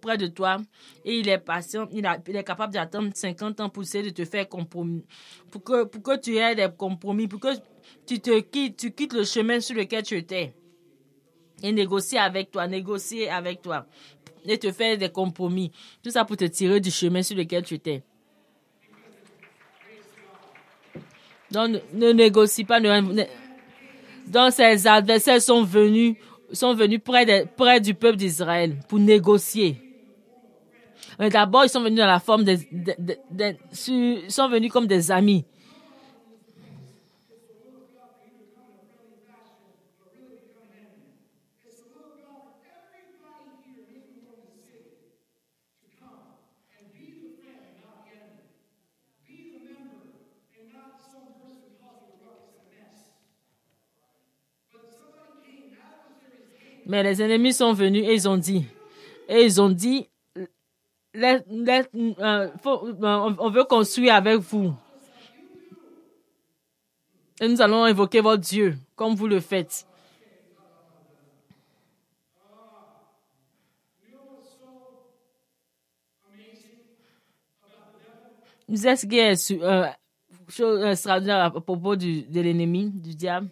près 0.00 0.16
de 0.18 0.26
toi 0.26 0.58
et 1.04 1.18
il 1.18 1.28
est 1.28 1.38
patient, 1.38 1.88
il, 1.92 2.06
est 2.06 2.44
capable 2.44 2.74
d'attendre 2.74 3.10
50 3.14 3.60
ans 3.60 3.68
pour 3.68 3.82
essayer 3.82 4.04
de 4.04 4.10
te 4.10 4.24
faire 4.24 4.48
compromis. 4.48 5.04
Pour 5.50 5.62
que, 5.62 5.84
pour 5.84 6.02
que 6.02 6.18
tu 6.18 6.36
aies 6.36 6.54
des 6.54 6.68
compromis, 6.76 7.26
pour 7.26 7.40
que 7.40 7.48
tu 8.06 8.20
te 8.20 8.40
quittes, 8.40 8.76
tu 8.76 8.92
quittes 8.92 9.14
le 9.14 9.24
chemin 9.24 9.60
sur 9.60 9.76
lequel 9.76 10.02
tu 10.02 10.16
étais. 10.16 10.54
Et 11.62 11.72
négocier 11.72 12.18
avec 12.18 12.50
toi, 12.50 12.66
négocier 12.66 13.28
avec 13.28 13.62
toi. 13.62 13.86
Et 14.44 14.58
te 14.58 14.72
faire 14.72 14.96
des 14.96 15.10
compromis. 15.10 15.70
Tout 16.02 16.10
ça 16.10 16.24
pour 16.24 16.36
te 16.36 16.44
tirer 16.44 16.80
du 16.80 16.90
chemin 16.90 17.22
sur 17.22 17.36
lequel 17.36 17.64
tu 17.64 17.74
étais. 17.74 18.02
Donc, 21.50 21.82
ne, 21.92 22.12
négocie 22.12 22.64
pas. 22.64 22.80
donc, 22.80 24.52
ses 24.52 24.86
adversaires 24.86 25.42
sont 25.42 25.64
venus 25.64 26.16
sont 26.52 26.74
venus 26.74 27.00
près, 27.04 27.46
près 27.56 27.80
du 27.80 27.94
peuple 27.94 28.16
d'Israël 28.16 28.76
pour 28.88 28.98
négocier. 28.98 29.76
D'abord, 31.18 31.64
ils 31.64 31.68
sont 31.68 31.82
venus 31.82 31.98
dans 31.98 32.06
la 32.06 32.20
forme 32.20 32.44
des, 32.44 32.66
ils 33.88 34.30
sont 34.30 34.48
venus 34.48 34.72
comme 34.72 34.86
des 34.86 35.10
amis. 35.10 35.44
Mais 56.90 57.04
les 57.04 57.22
ennemis 57.22 57.52
sont 57.52 57.72
venus 57.72 58.04
et 58.04 58.14
ils 58.14 58.28
ont 58.28 58.36
dit, 58.36 58.66
et 59.28 59.44
ils 59.44 59.62
ont 59.62 59.68
dit, 59.68 60.08
euh, 61.14 62.48
on 62.64 63.50
veut 63.50 63.62
construire 63.62 64.16
avec 64.16 64.38
vous. 64.38 64.74
Et 67.40 67.46
nous 67.46 67.62
allons 67.62 67.84
invoquer 67.84 68.20
votre 68.20 68.42
Dieu, 68.42 68.76
comme 68.96 69.14
vous 69.14 69.28
le 69.28 69.38
faites. 69.38 69.86
Vous 78.66 78.88
est 78.88 79.52
euh, 79.52 79.86
extraordinaire 80.90 81.44
à 81.44 81.50
propos 81.52 81.94
de 81.94 82.40
l'ennemi, 82.40 82.90
du 82.90 83.14
diable? 83.14 83.48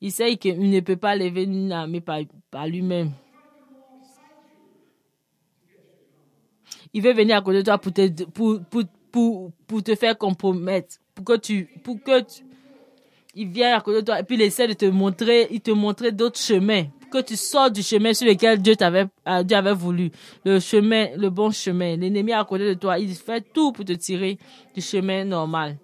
Il 0.00 0.12
sait 0.12 0.36
qu'il 0.36 0.70
ne 0.70 0.80
peut 0.80 0.96
pas 0.96 1.16
lever 1.16 1.42
une 1.44 1.72
armée 1.72 2.00
par, 2.00 2.66
lui-même. 2.66 3.12
Il 6.94 7.02
veut 7.02 7.12
venir 7.12 7.36
à 7.36 7.42
côté 7.42 7.58
de 7.58 7.62
toi 7.62 7.78
pour 7.78 7.92
te, 7.92 8.24
pour, 8.24 8.60
pour, 9.10 9.52
pour, 9.66 9.82
te 9.82 9.94
faire 9.94 10.16
compromettre. 10.16 10.96
Pour 11.14 11.24
que 11.24 11.36
tu, 11.36 11.68
pour 11.82 12.00
que 12.02 12.22
il 13.34 13.48
vient 13.48 13.76
à 13.76 13.80
côté 13.80 14.00
de 14.00 14.06
toi 14.06 14.20
et 14.20 14.22
puis 14.22 14.36
il 14.36 14.42
essaie 14.42 14.68
de 14.68 14.72
te 14.72 14.86
montrer, 14.86 15.48
il 15.50 15.60
te 15.60 15.70
montrer 15.70 16.12
d'autres 16.12 16.38
chemins. 16.40 16.84
Pour 17.00 17.10
que 17.10 17.26
tu 17.26 17.36
sors 17.36 17.70
du 17.70 17.82
chemin 17.82 18.14
sur 18.14 18.26
lequel 18.26 18.60
Dieu 18.62 18.76
t'avait, 18.76 19.06
euh, 19.26 19.42
Dieu 19.42 19.56
avait 19.56 19.74
voulu. 19.74 20.10
Le 20.44 20.60
chemin, 20.60 21.08
le 21.16 21.28
bon 21.30 21.50
chemin. 21.50 21.96
L'ennemi 21.96 22.32
à 22.32 22.44
côté 22.44 22.66
de 22.66 22.74
toi, 22.74 22.98
il 22.98 23.14
fait 23.14 23.44
tout 23.52 23.72
pour 23.72 23.84
te 23.84 23.92
tirer 23.92 24.38
du 24.74 24.80
chemin 24.80 25.24
normal. 25.24 25.76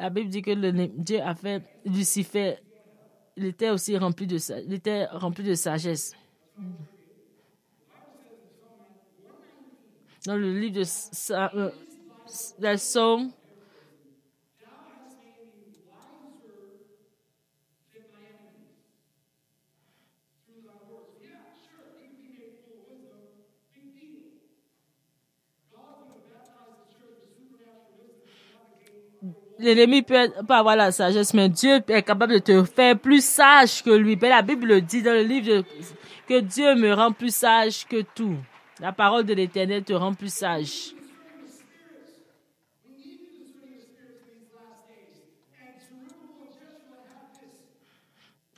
La 0.00 0.08
Bible 0.08 0.30
dit 0.30 0.40
que 0.40 0.50
le, 0.52 0.72
Dieu 0.88 1.20
a 1.20 1.34
fait 1.34 1.62
Lucifer, 1.84 2.56
il 3.36 3.44
était 3.44 3.68
aussi 3.68 3.98
rempli 3.98 4.26
de, 4.26 4.38
il 4.66 4.72
était 4.72 5.04
rempli 5.04 5.44
de 5.44 5.54
sagesse. 5.54 6.14
Dans 10.24 10.36
le 10.36 10.58
livre 10.58 10.76
de, 10.76 10.84
euh, 11.32 11.70
de 12.58 13.30
l'ennemi 29.74 30.02
peut 30.02 30.30
pas 30.46 30.58
avoir 30.58 30.76
la 30.76 30.92
sagesse, 30.92 31.34
mais 31.34 31.48
Dieu 31.48 31.80
est 31.88 32.02
capable 32.02 32.34
de 32.34 32.38
te 32.38 32.64
faire 32.64 32.98
plus 32.98 33.24
sage 33.24 33.82
que 33.82 33.90
lui. 33.90 34.16
la 34.16 34.42
Bible 34.42 34.80
dit 34.82 35.02
dans 35.02 35.12
le 35.12 35.22
livre 35.22 35.64
que 36.28 36.40
Dieu 36.40 36.74
me 36.74 36.92
rend 36.92 37.12
plus 37.12 37.34
sage 37.34 37.86
que 37.86 38.02
tout. 38.02 38.36
La 38.80 38.92
parole 38.92 39.24
de 39.24 39.34
l'Éternel 39.34 39.82
te 39.82 39.92
rend 39.92 40.14
plus 40.14 40.32
sage. 40.32 40.94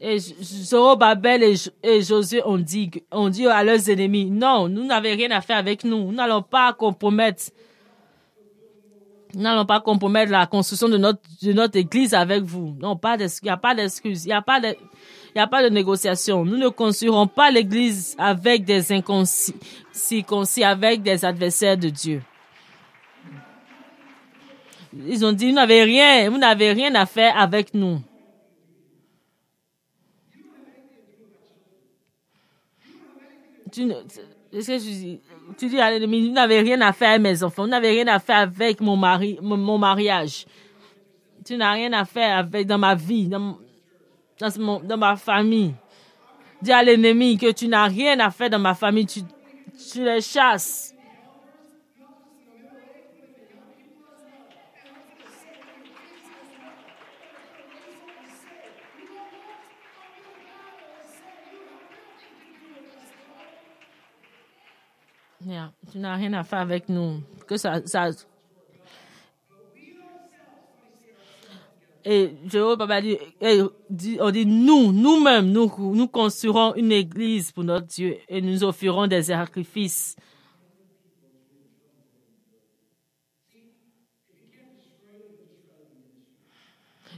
Et 0.05 0.19
Zorobabel 0.19 1.45
et, 1.45 1.55
et 1.85 2.03
Josué 2.03 2.43
ont 2.45 2.59
dit, 2.59 2.91
ont 3.13 3.29
dit 3.29 3.47
à 3.47 3.63
leurs 3.63 3.89
ennemis, 3.89 4.31
non, 4.31 4.69
nous 4.69 4.85
n'avons 4.85 5.15
rien 5.15 5.31
à 5.31 5.41
faire 5.41 5.59
avec 5.59 5.85
nous. 5.85 6.07
Nous 6.07 6.13
n'allons 6.13 6.43
pas 6.43 6.73
compromettre 6.73 7.45
n'allons 9.35 9.67
pas 9.67 9.81
compromettre 9.81 10.31
la 10.31 10.47
construction 10.47 10.89
de 10.89 10.99
notre, 10.99 11.21
de 11.43 11.53
notre 11.53 11.77
église 11.77 12.15
avec 12.15 12.43
vous. 12.43 12.77
Non, 12.81 12.97
pas 12.97 13.17
il 13.17 13.29
n'y 13.43 13.51
a 13.51 13.57
pas 13.57 13.75
d'excuse. 13.75 14.25
Il 14.25 14.29
n'y 14.29 14.35
a 14.35 14.43
pas 14.43 14.61
de, 14.61 14.77
il 15.35 15.41
a 15.41 15.47
pas 15.47 15.63
de 15.63 15.69
négociation. 15.69 16.45
Nous 16.45 16.57
ne 16.57 16.69
construirons 16.69 17.27
pas 17.27 17.51
l'église 17.51 18.15
avec 18.19 18.65
des 18.65 18.93
inconscients, 18.93 19.55
avec 20.65 21.03
des 21.03 21.25
adversaires 21.25 21.77
de 21.77 21.89
Dieu. 21.89 22.23
Ils 24.95 25.25
ont 25.25 25.33
dit, 25.33 25.49
vous 25.49 25.55
n'avez 25.55 25.85
rien, 25.85 26.29
vous 26.29 26.39
n'avez 26.39 26.73
rien 26.73 26.95
à 26.95 27.07
faire 27.07 27.37
avec 27.39 27.73
nous. 27.73 28.01
Tu 33.71 33.91
ce 34.61 34.67
que 34.67 34.79
je 34.79 34.85
dis? 34.85 35.21
Tu 35.57 35.69
dis 35.69 35.81
à 35.81 35.91
l'ennemi, 35.91 36.29
vous 36.29 36.33
n'avez 36.33 36.61
rien 36.61 36.81
à 36.81 36.93
faire 36.93 37.11
avec 37.11 37.23
mes 37.23 37.43
enfants, 37.43 37.65
vous 37.65 37.71
n'avez 37.71 37.91
rien 37.91 38.07
à 38.09 38.19
faire 38.19 38.39
avec 38.39 38.81
mon 38.81 38.97
mari, 38.97 39.39
mon, 39.41 39.79
mariage. 39.79 40.47
Tu 41.45 41.57
n'as 41.57 41.73
rien 41.73 41.93
à 41.93 42.05
faire 42.05 42.39
avec 42.39 42.67
dans 42.67 42.79
ma 42.79 42.95
vie, 42.95 43.29
dans, 43.29 43.59
dans, 44.41 44.81
dans 44.81 44.97
ma 44.97 45.17
famille. 45.17 45.75
Dis 46.61 46.73
à 46.73 46.83
l'ennemi 46.83 47.37
que 47.37 47.51
tu 47.51 47.69
n'as 47.69 47.87
rien 47.87 48.19
à 48.21 48.31
faire 48.31 48.51
dans 48.51 48.59
ma 48.59 48.75
famille, 48.75 49.07
tu, 49.07 49.21
tu 49.93 50.05
les 50.05 50.21
chasses. 50.21 50.92
Yeah. 65.47 65.73
Tu 65.91 65.99
n'as 65.99 66.15
rien 66.15 66.33
à 66.35 66.45
faire 66.45 66.61
avec 66.61 66.89
nous. 66.89 67.21
Que 67.47 67.57
ça. 67.57 67.81
Et 72.05 72.35
Jérôme 72.47 72.79
Papa 72.79 73.01
dit, 73.01 73.17
on 74.21 74.31
dit 74.31 74.47
nous, 74.47 74.93
nous-mêmes, 74.93 75.51
nous, 75.53 75.71
nous 75.95 76.09
construirons 76.09 76.75
une 76.75 76.91
église 76.91 77.53
pour 77.53 77.63
notre 77.63 77.87
Dieu 77.87 78.19
et 78.29 78.41
nous 78.41 78.65
offrirons 78.65 79.07
des 79.07 79.23
sacrifices. 79.23 80.17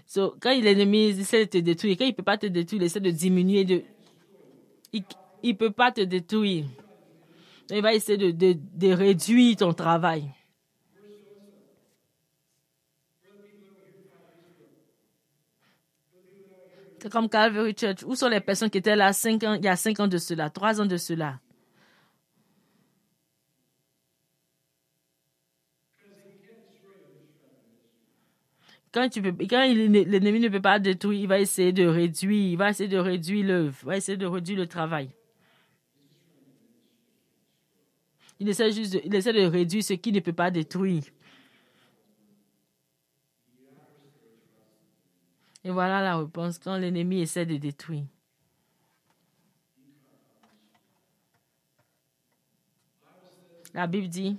So, 0.06 0.36
quand 0.38 0.50
l'ennemi 0.50 1.06
essaie 1.06 1.46
de 1.46 1.50
te 1.50 1.58
détruire, 1.58 1.96
quand 1.96 2.04
il 2.04 2.10
ne 2.10 2.14
peut 2.14 2.22
pas 2.22 2.38
te 2.38 2.46
détruire, 2.46 2.82
il 2.82 2.84
essaie 2.84 3.00
de 3.00 3.10
diminuer, 3.10 3.64
de... 3.64 3.82
il 4.92 5.02
ne 5.42 5.52
peut 5.54 5.72
pas 5.72 5.90
te 5.90 6.02
détruire. 6.02 6.66
Il 7.70 7.82
va 7.82 7.94
essayer 7.94 8.18
de, 8.18 8.30
de, 8.30 8.58
de 8.74 8.92
réduire 8.92 9.56
ton 9.56 9.72
travail. 9.72 10.30
C'est 17.00 17.10
comme 17.12 17.28
Calvary 17.28 17.74
Church. 17.78 18.02
Où 18.04 18.14
sont 18.14 18.28
les 18.28 18.40
personnes 18.40 18.70
qui 18.70 18.78
étaient 18.78 18.96
là 18.96 19.12
cinq 19.12 19.42
ans, 19.44 19.54
il 19.54 19.64
y 19.64 19.68
a 19.68 19.76
cinq 19.76 20.00
ans 20.00 20.08
de 20.08 20.18
cela, 20.18 20.50
trois 20.50 20.80
ans 20.80 20.86
de 20.86 20.96
cela? 20.96 21.40
Quand, 28.92 29.08
tu 29.08 29.20
quand 29.22 29.64
l'ennemi 29.66 30.40
ne 30.40 30.48
peut 30.48 30.62
pas 30.62 30.78
détruire, 30.78 31.20
il 31.20 31.26
va 31.26 31.38
essayer 31.40 31.72
de 31.72 31.84
réduire, 31.86 32.52
il 32.52 32.56
va 32.56 32.70
essayer 32.70 32.88
de 32.88 32.96
réduire 32.98 33.44
l'œuvre, 33.46 33.76
il 33.82 33.86
va 33.86 33.96
essayer 33.96 34.16
de 34.16 34.26
réduire 34.26 34.58
le 34.58 34.66
travail. 34.68 35.10
Il 38.40 38.48
essaie 38.48 38.72
juste 38.72 38.94
de, 38.94 39.46
réduire 39.46 39.84
ce 39.84 39.94
qui 39.94 40.12
ne 40.12 40.20
peut 40.20 40.32
pas 40.32 40.50
détruire. 40.50 41.04
Et 45.62 45.70
voilà 45.70 46.02
la 46.02 46.18
réponse 46.18 46.58
quand 46.58 46.76
l'ennemi 46.76 47.22
essaie 47.22 47.46
de 47.46 47.56
détruire. 47.56 48.04
La 53.72 53.86
Bible 53.86 54.08
dit, 54.08 54.36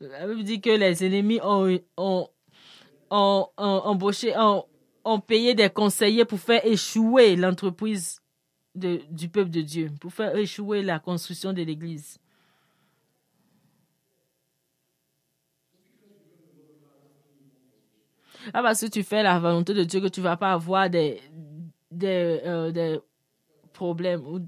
la 0.00 0.26
Bible 0.26 0.42
dit 0.42 0.60
que 0.60 0.70
les 0.70 1.04
ennemis 1.04 1.40
ont, 1.42 1.78
ont, 1.96 2.28
ont, 3.10 3.48
embauché, 3.56 4.36
ont, 4.36 4.64
ont 5.04 5.20
payé 5.20 5.54
des 5.54 5.70
conseillers 5.70 6.24
pour 6.24 6.40
faire 6.40 6.64
échouer 6.66 7.36
l'entreprise 7.36 8.23
du 8.74 9.28
peuple 9.28 9.50
de 9.50 9.60
Dieu, 9.60 9.90
pour 10.00 10.12
faire 10.12 10.36
échouer 10.36 10.82
la 10.82 10.98
construction 10.98 11.52
de 11.52 11.62
l'Église. 11.62 12.18
Ah, 18.52 18.62
parce 18.62 18.80
que 18.80 18.86
tu 18.86 19.02
fais 19.02 19.22
la 19.22 19.38
volonté 19.38 19.72
de 19.74 19.84
Dieu 19.84 20.00
que 20.00 20.08
tu 20.08 20.20
ne 20.20 20.24
vas 20.24 20.36
pas 20.36 20.52
avoir 20.52 20.90
des, 20.90 21.20
des, 21.90 22.40
euh, 22.44 22.70
des 22.72 23.00
problèmes. 23.72 24.26
Ou... 24.26 24.40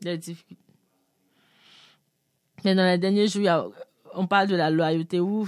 Des 0.00 0.18
difficultés. 0.18 0.63
Mais 2.64 2.74
dans 2.74 2.86
les 2.86 2.98
derniers 2.98 3.28
jours, 3.28 3.72
on 4.14 4.26
parle 4.26 4.48
de 4.48 4.56
la 4.56 4.70
loyauté 4.70 5.20
où, 5.20 5.46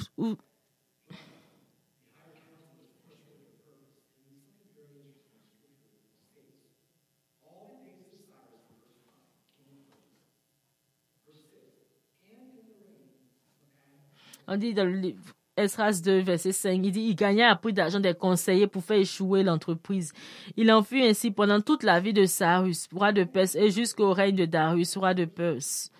On 14.48 14.56
dit 14.56 14.74
dans 14.74 14.84
le 14.84 14.92
livre 14.92 15.18
Esdras 15.56 16.02
2, 16.04 16.20
verset 16.20 16.52
5, 16.52 16.80
il 16.84 16.92
dit, 16.92 17.00
il 17.00 17.16
gagna 17.16 17.50
un 17.50 17.56
prix 17.56 17.72
d'argent 17.72 17.98
des 17.98 18.14
conseillers 18.14 18.66
pour 18.68 18.84
faire 18.84 18.98
échouer 18.98 19.42
l'entreprise. 19.42 20.12
Il 20.56 20.70
en 20.70 20.82
fut 20.82 21.02
ainsi 21.02 21.30
pendant 21.32 21.60
toute 21.60 21.82
la 21.82 21.98
vie 21.98 22.12
de 22.12 22.26
Sarus, 22.26 22.86
roi 22.92 23.10
de 23.12 23.24
Perse, 23.24 23.56
et 23.56 23.70
jusqu'au 23.70 24.12
règne 24.12 24.36
de 24.36 24.44
Darius, 24.44 24.96
roi 24.96 25.14
de 25.14 25.24
Perse. 25.24 25.90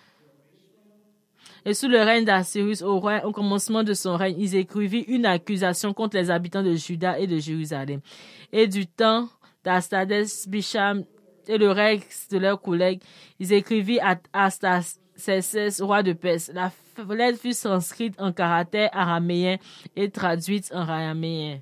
Et 1.67 1.73
sous 1.73 1.89
le 1.89 1.99
règne 1.99 2.23
d'Assyrus, 2.23 2.81
au, 2.81 2.95
au 2.95 3.31
commencement 3.33 3.83
de 3.83 3.93
son 3.93 4.15
règne, 4.15 4.39
ils 4.39 4.55
écrivirent 4.55 5.03
une 5.09 5.25
accusation 5.25 5.93
contre 5.93 6.15
les 6.15 6.31
habitants 6.31 6.63
de 6.63 6.73
Juda 6.75 7.19
et 7.19 7.27
de 7.27 7.39
Jérusalem. 7.39 7.99
Et 8.53 8.67
du 8.67 8.87
temps 8.87 9.27
d'Astades, 9.65 10.27
Bisham 10.47 11.03
et 11.45 11.57
le 11.57 11.69
reste 11.69 12.31
de 12.31 12.37
leurs 12.37 12.61
collègues, 12.61 13.01
ils 13.37 13.51
écrivirent 13.51 14.01
à 14.05 14.45
Astacès, 14.45 15.81
roi 15.81 16.03
de 16.03 16.13
Perse. 16.13 16.53
La 16.53 16.71
lettre 17.09 17.39
fut 17.39 17.53
transcrite 17.53 18.15
en 18.17 18.31
caractère 18.31 18.89
araméen 18.93 19.57
et 19.97 20.09
traduite 20.09 20.71
en 20.73 20.87
araméen. 20.87 21.59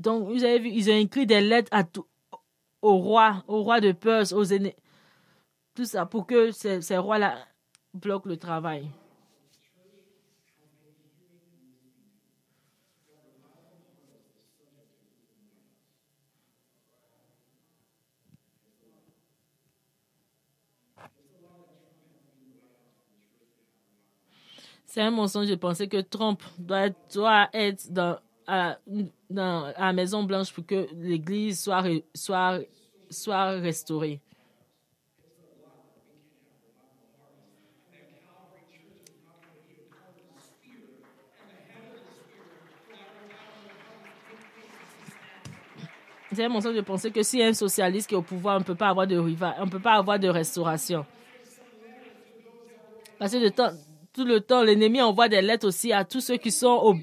Donc, 0.00 0.26
vous 0.26 0.42
avez 0.42 0.58
vu, 0.58 0.70
ils 0.70 0.90
ont 0.90 0.98
écrit 0.98 1.24
des 1.24 1.40
lettres 1.40 1.70
au 2.82 2.96
roi, 2.96 3.44
au 3.46 3.62
roi 3.62 3.80
de 3.80 3.92
Perse, 3.92 4.32
aux 4.32 4.42
aînés. 4.42 4.74
Tout 5.76 5.84
ça 5.84 6.04
pour 6.04 6.26
que 6.26 6.50
ces 6.50 6.96
rois-là 6.96 7.38
bloquent 7.98 8.28
le 8.28 8.36
travail. 8.36 8.90
C'est 24.88 25.02
un 25.02 25.10
mensonge 25.10 25.48
de 25.48 25.54
penser 25.54 25.86
que 25.86 26.00
Trump 26.00 26.42
doit, 26.58 26.88
doit 27.12 27.48
être 27.52 27.92
dans, 27.92 28.18
à, 28.46 28.78
dans, 29.28 29.72
la 29.78 29.92
Maison 29.92 30.22
Blanche 30.22 30.52
pour 30.52 30.64
que 30.64 30.88
l'Église 30.94 31.62
soit, 31.62 31.84
soit, 32.14 32.60
soit 33.10 33.50
restaurée. 33.50 34.22
C'est 46.32 46.44
un 46.44 46.48
mensonge 46.48 46.74
de 46.76 46.82
penser 46.82 47.10
que 47.10 47.22
si 47.22 47.42
un 47.42 47.54
socialiste 47.54 48.08
qui 48.08 48.14
est 48.14 48.18
au 48.18 48.22
pouvoir, 48.22 48.56
on 48.56 48.60
ne 48.60 48.64
peut 48.64 48.74
pas 48.74 48.88
avoir 48.88 49.06
de 49.06 49.16
rival, 49.16 49.54
on 49.60 49.68
peut 49.68 49.80
pas 49.80 49.94
avoir 49.94 50.18
de 50.18 50.28
restauration. 50.28 51.06
Parce 53.18 53.32
que 53.32 53.38
de 53.38 53.48
tout 54.12 54.24
le 54.24 54.40
temps, 54.40 54.62
l'ennemi 54.62 55.00
envoie 55.00 55.28
des 55.28 55.40
lettres 55.40 55.66
aussi 55.66 55.92
à 55.92 56.04
tous 56.04 56.20
ceux 56.20 56.36
qui 56.36 56.50
sont, 56.50 56.68
au, 56.68 56.94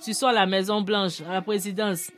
qui 0.00 0.14
sont 0.14 0.26
à 0.26 0.32
la 0.32 0.46
Maison 0.46 0.80
Blanche, 0.80 1.20
à 1.22 1.32
la 1.32 1.42
présidence, 1.42 2.10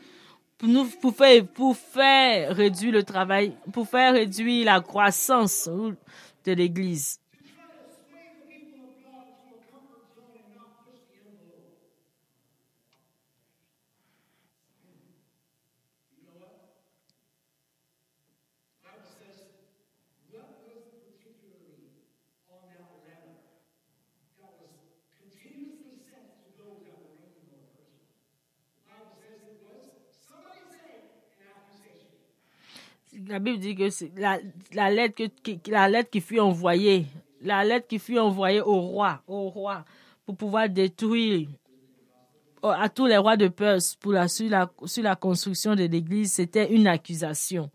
pour, 0.59 0.69
nous, 0.69 0.85
pour, 1.01 1.15
faire, 1.15 1.47
pour 1.47 1.77
faire 1.77 2.55
réduire 2.57 2.93
le 2.93 3.03
travail, 3.03 3.55
pour 3.73 3.87
faire 3.89 4.15
réduire 4.15 4.67
la 4.67 4.81
croissance 4.81 5.69
de 5.69 6.53
l'Église. 6.53 7.21
La 33.29 33.39
Bible 33.39 33.59
dit 33.59 33.75
que 33.75 33.89
la, 34.21 34.91
lettre 34.91 35.15
que, 35.15 35.25
qui, 35.25 35.61
la 35.71 35.89
lettre 35.89 36.11
qui 36.11 36.21
fut 36.21 36.41
envoyée, 36.41 37.07
la 37.41 37.65
lettre 37.65 37.87
qui 37.87 37.99
fut 37.99 38.19
envoyée 38.19 38.61
au 38.61 38.81
roi, 38.81 39.23
au 39.27 39.49
roi, 39.49 39.85
pour 40.25 40.37
pouvoir 40.37 40.69
détruire 40.69 41.49
à 42.63 42.89
tous 42.89 43.07
les 43.07 43.17
rois 43.17 43.37
de 43.37 43.49
Perse 43.49 43.95
pour 43.97 44.13
la, 44.13 44.27
sur 44.29 45.03
la 45.03 45.17
construction 45.17 45.75
de 45.75 45.85
l'église, 45.85 46.33
c'était 46.33 46.73
une 46.73 46.87
accusation. 46.87 47.71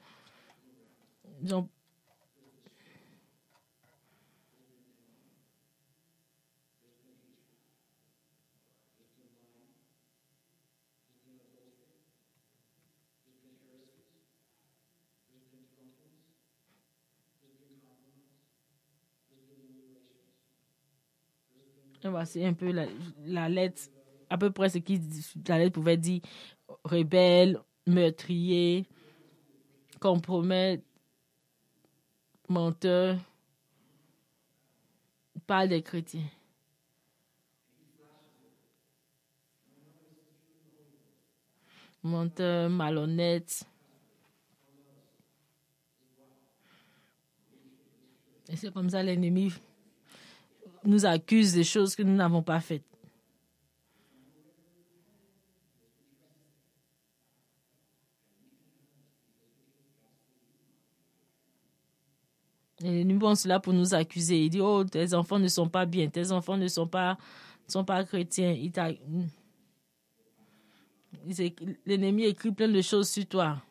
Donc, 1.41 1.69
C'est 22.25 22.45
un 22.45 22.53
peu 22.53 22.71
la, 23.25 23.49
lettre, 23.49 23.81
à 24.29 24.37
peu 24.37 24.51
près 24.51 24.69
ce 24.69 24.77
qui 24.77 25.01
la 25.47 25.59
lettre 25.59 25.73
pouvait 25.73 25.97
dire 25.97 26.21
rebelle, 26.83 27.59
meurtrier, 27.85 28.85
compromettre, 29.99 30.83
menteur. 32.47 33.17
Parle 35.45 35.69
des 35.69 35.81
chrétiens. 35.81 36.29
Menteur, 42.03 42.69
malhonnête. 42.69 43.65
Et 48.47 48.55
c'est 48.55 48.71
comme 48.71 48.89
ça 48.89 49.03
l'ennemi 49.03 49.51
nous 50.85 51.05
accuse 51.05 51.53
des 51.53 51.63
choses 51.63 51.95
que 51.95 52.03
nous 52.03 52.15
n'avons 52.15 52.43
pas 52.43 52.59
faites. 52.59 52.83
Et 62.81 63.03
nous 63.03 63.19
pensons 63.19 63.43
cela 63.43 63.59
pour 63.59 63.73
nous 63.73 63.93
accuser. 63.93 64.45
Il 64.45 64.49
dit, 64.49 64.61
oh, 64.61 64.83
tes 64.83 65.13
enfants 65.13 65.39
ne 65.39 65.47
sont 65.47 65.67
pas 65.67 65.85
bien, 65.85 66.07
tes 66.07 66.31
enfants 66.31 66.57
ne 66.57 66.67
sont 66.67 66.87
pas, 66.87 67.17
sont 67.67 67.83
pas 67.83 68.03
chrétiens. 68.05 68.55
L'ennemi 71.85 72.23
écrit 72.23 72.51
plein 72.51 72.69
de 72.69 72.81
choses 72.81 73.09
sur 73.09 73.25
toi. 73.25 73.61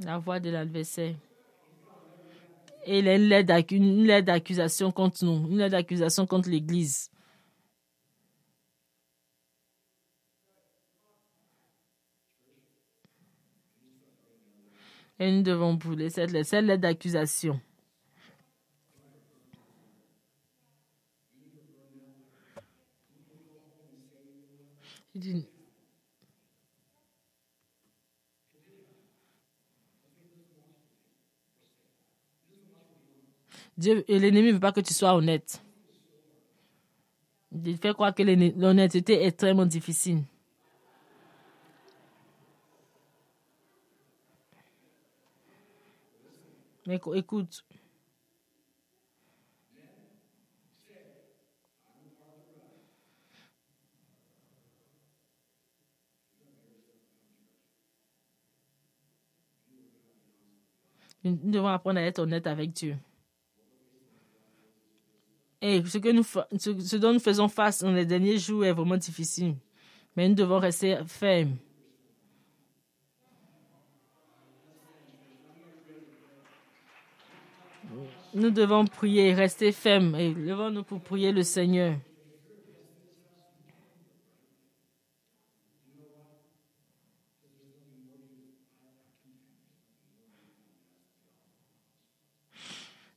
La 0.00 0.18
voix 0.18 0.40
de 0.40 0.50
l'adversaire. 0.50 1.14
Et 2.86 2.98
une 2.98 3.28
lettre 4.04 4.26
d'accusation 4.26 4.92
contre 4.92 5.24
nous, 5.24 5.48
une 5.48 5.58
lettre 5.58 5.70
d'accusation 5.72 6.26
contre 6.26 6.50
l'Église. 6.50 7.10
Et 15.18 15.30
nous 15.30 15.42
devons 15.42 15.74
brûler 15.74 16.10
cette 16.10 16.32
lettre, 16.32 16.48
cette 16.48 16.64
lettre 16.64 16.82
d'accusation. 16.82 17.60
Dieu 33.76 34.04
l'ennemi 34.08 34.48
ne 34.48 34.52
veut 34.52 34.60
pas 34.60 34.72
que 34.72 34.80
tu 34.80 34.94
sois 34.94 35.14
honnête. 35.14 35.62
Il 37.52 37.76
fait 37.76 37.92
croire 37.92 38.14
que 38.14 38.22
l'honnêteté 38.22 39.22
est 39.24 39.32
très 39.32 39.54
difficile. 39.66 40.24
Mais 46.86 47.00
écoute. 47.14 47.64
Nous 61.22 61.38
devons 61.50 61.68
apprendre 61.68 62.00
à 62.00 62.02
être 62.02 62.18
honnête 62.18 62.46
avec 62.46 62.72
Dieu. 62.72 62.98
Et 65.66 65.82
ce, 65.86 65.96
que 65.96 66.10
nous, 66.10 66.98
dont 66.98 67.14
nous 67.14 67.18
faisons 67.18 67.48
face 67.48 67.82
dans 67.82 67.90
les 67.90 68.04
derniers 68.04 68.36
jours 68.36 68.66
est 68.66 68.72
vraiment 68.72 68.98
difficile. 68.98 69.54
Mais 70.14 70.28
nous 70.28 70.34
devons 70.34 70.58
rester 70.58 70.98
fermes. 71.06 71.56
Nous 78.34 78.50
devons 78.50 78.84
prier, 78.84 79.32
rester 79.32 79.72
fermes 79.72 80.14
et 80.16 80.34
levons-nous 80.34 80.82
pour 80.82 81.00
prier 81.00 81.32
le 81.32 81.42
Seigneur. 81.42 81.96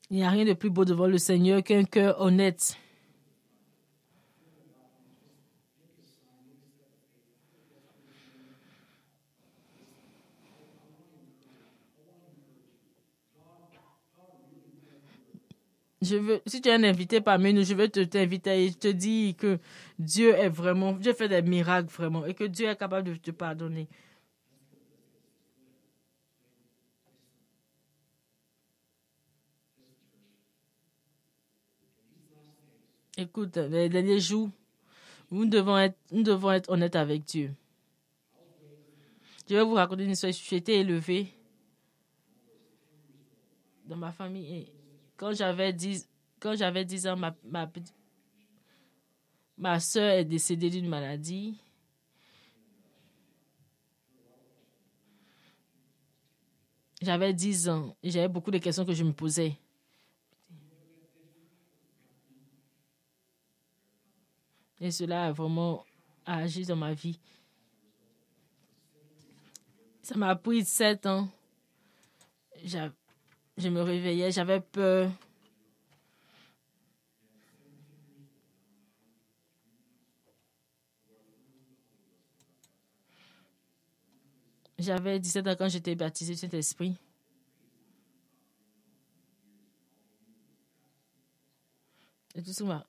Il 0.09 0.17
n'y 0.17 0.23
a 0.23 0.29
rien 0.29 0.45
de 0.45 0.53
plus 0.53 0.69
beau 0.69 0.85
devant 0.85 1.07
le 1.07 1.17
Seigneur 1.17 1.61
qu'un 1.61 1.83
cœur 1.83 2.21
honnête. 2.21 2.77
Je 16.01 16.15
veux, 16.15 16.41
si 16.45 16.61
tu 16.61 16.69
es 16.69 16.73
un 16.73 16.83
invité 16.83 17.19
parmi 17.19 17.53
nous, 17.53 17.63
je 17.63 17.73
veux 17.73 17.89
te 17.89 17.99
t'inviter 18.01 18.65
et 18.65 18.73
te 18.73 18.87
dire 18.87 19.35
que 19.35 19.59
Dieu 19.99 20.33
est 20.35 20.47
vraiment, 20.47 20.93
Dieu 20.93 21.11
fait 21.11 21.27
des 21.27 21.41
miracles 21.41 21.89
vraiment 21.89 22.25
et 22.25 22.33
que 22.33 22.45
Dieu 22.45 22.69
est 22.69 22.77
capable 22.77 23.09
de 23.09 23.15
te 23.15 23.31
pardonner. 23.31 23.89
Écoute, 33.19 33.57
les 33.57 33.89
derniers 33.89 34.19
jours, 34.19 34.51
nous 35.31 35.45
devons 35.47 35.75
être, 35.79 35.97
nous 36.11 36.21
devons 36.21 36.51
être 36.51 36.69
honnêtes 36.69 36.95
avec 36.95 37.25
Dieu. 37.25 37.51
Je 39.49 39.55
vais 39.55 39.63
vous 39.63 39.73
raconter 39.73 40.03
une 40.03 40.11
histoire. 40.11 40.31
J'ai 40.31 40.57
été 40.57 40.79
élevée 40.79 41.33
dans 43.85 43.95
ma 43.95 44.11
famille. 44.11 44.71
quand 45.15 45.33
j'avais 45.33 45.73
10, 45.73 46.07
quand 46.39 46.55
j'avais 46.55 46.85
10 46.85 47.07
ans, 47.07 47.17
ma, 47.17 47.35
ma, 47.43 47.71
ma 49.57 49.79
soeur 49.79 50.11
est 50.11 50.25
décédée 50.25 50.69
d'une 50.69 50.87
maladie. 50.87 51.57
J'avais 57.01 57.33
10 57.33 57.69
ans 57.69 57.95
et 58.03 58.11
j'avais 58.11 58.27
beaucoup 58.27 58.51
de 58.51 58.59
questions 58.59 58.85
que 58.85 58.93
je 58.93 59.03
me 59.03 59.13
posais. 59.13 59.57
Et 64.79 64.91
cela 64.91 65.25
a 65.25 65.31
vraiment 65.31 65.85
agi 66.25 66.65
dans 66.65 66.75
ma 66.75 66.93
vie. 66.93 67.19
Ça 70.01 70.15
m'a 70.15 70.35
pris 70.35 70.63
sept 70.63 71.05
ans. 71.05 71.27
Je 72.63 73.69
me 73.69 73.81
réveillais, 73.81 74.31
j'avais 74.31 74.61
peur. 74.61 75.11
J'avais 84.79 85.19
17 85.19 85.47
ans 85.47 85.55
quand 85.57 85.69
j'étais 85.69 85.95
baptisé 85.95 86.33
du 86.33 86.39
Saint-Esprit. 86.39 86.95
Et 92.35 92.43
tout 92.43 92.53
ça 92.53 92.85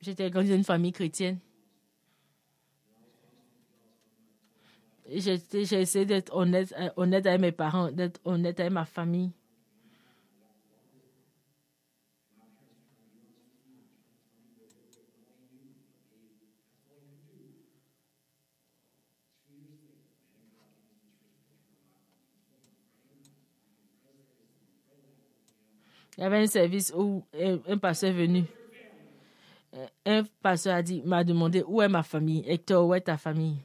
J'étais 0.00 0.30
grandi 0.30 0.48
dans 0.48 0.56
une 0.56 0.64
famille 0.64 0.92
chrétienne. 0.92 1.38
J'ai 5.12 5.40
essayé 5.52 6.06
d'être 6.06 6.34
honnête, 6.34 6.72
euh, 6.78 6.88
honnête 6.96 7.26
avec 7.26 7.40
mes 7.40 7.52
parents, 7.52 7.90
d'être 7.90 8.20
honnête 8.24 8.60
avec 8.60 8.72
ma 8.72 8.84
famille. 8.84 9.32
Il 26.16 26.22
y 26.22 26.26
avait 26.26 26.38
un 26.38 26.46
service 26.46 26.92
où 26.94 27.24
un 27.34 27.78
pasteur 27.78 28.10
est 28.10 28.12
venu 28.12 28.44
un 30.04 30.24
pasteur 30.42 30.74
a 30.74 30.82
dit, 30.82 31.02
m'a 31.02 31.22
demandé 31.24 31.62
où 31.66 31.80
est 31.80 31.88
ma 31.88 32.02
famille? 32.02 32.42
Hector, 32.46 32.86
où 32.86 32.94
est 32.94 33.02
ta 33.02 33.16
famille? 33.16 33.58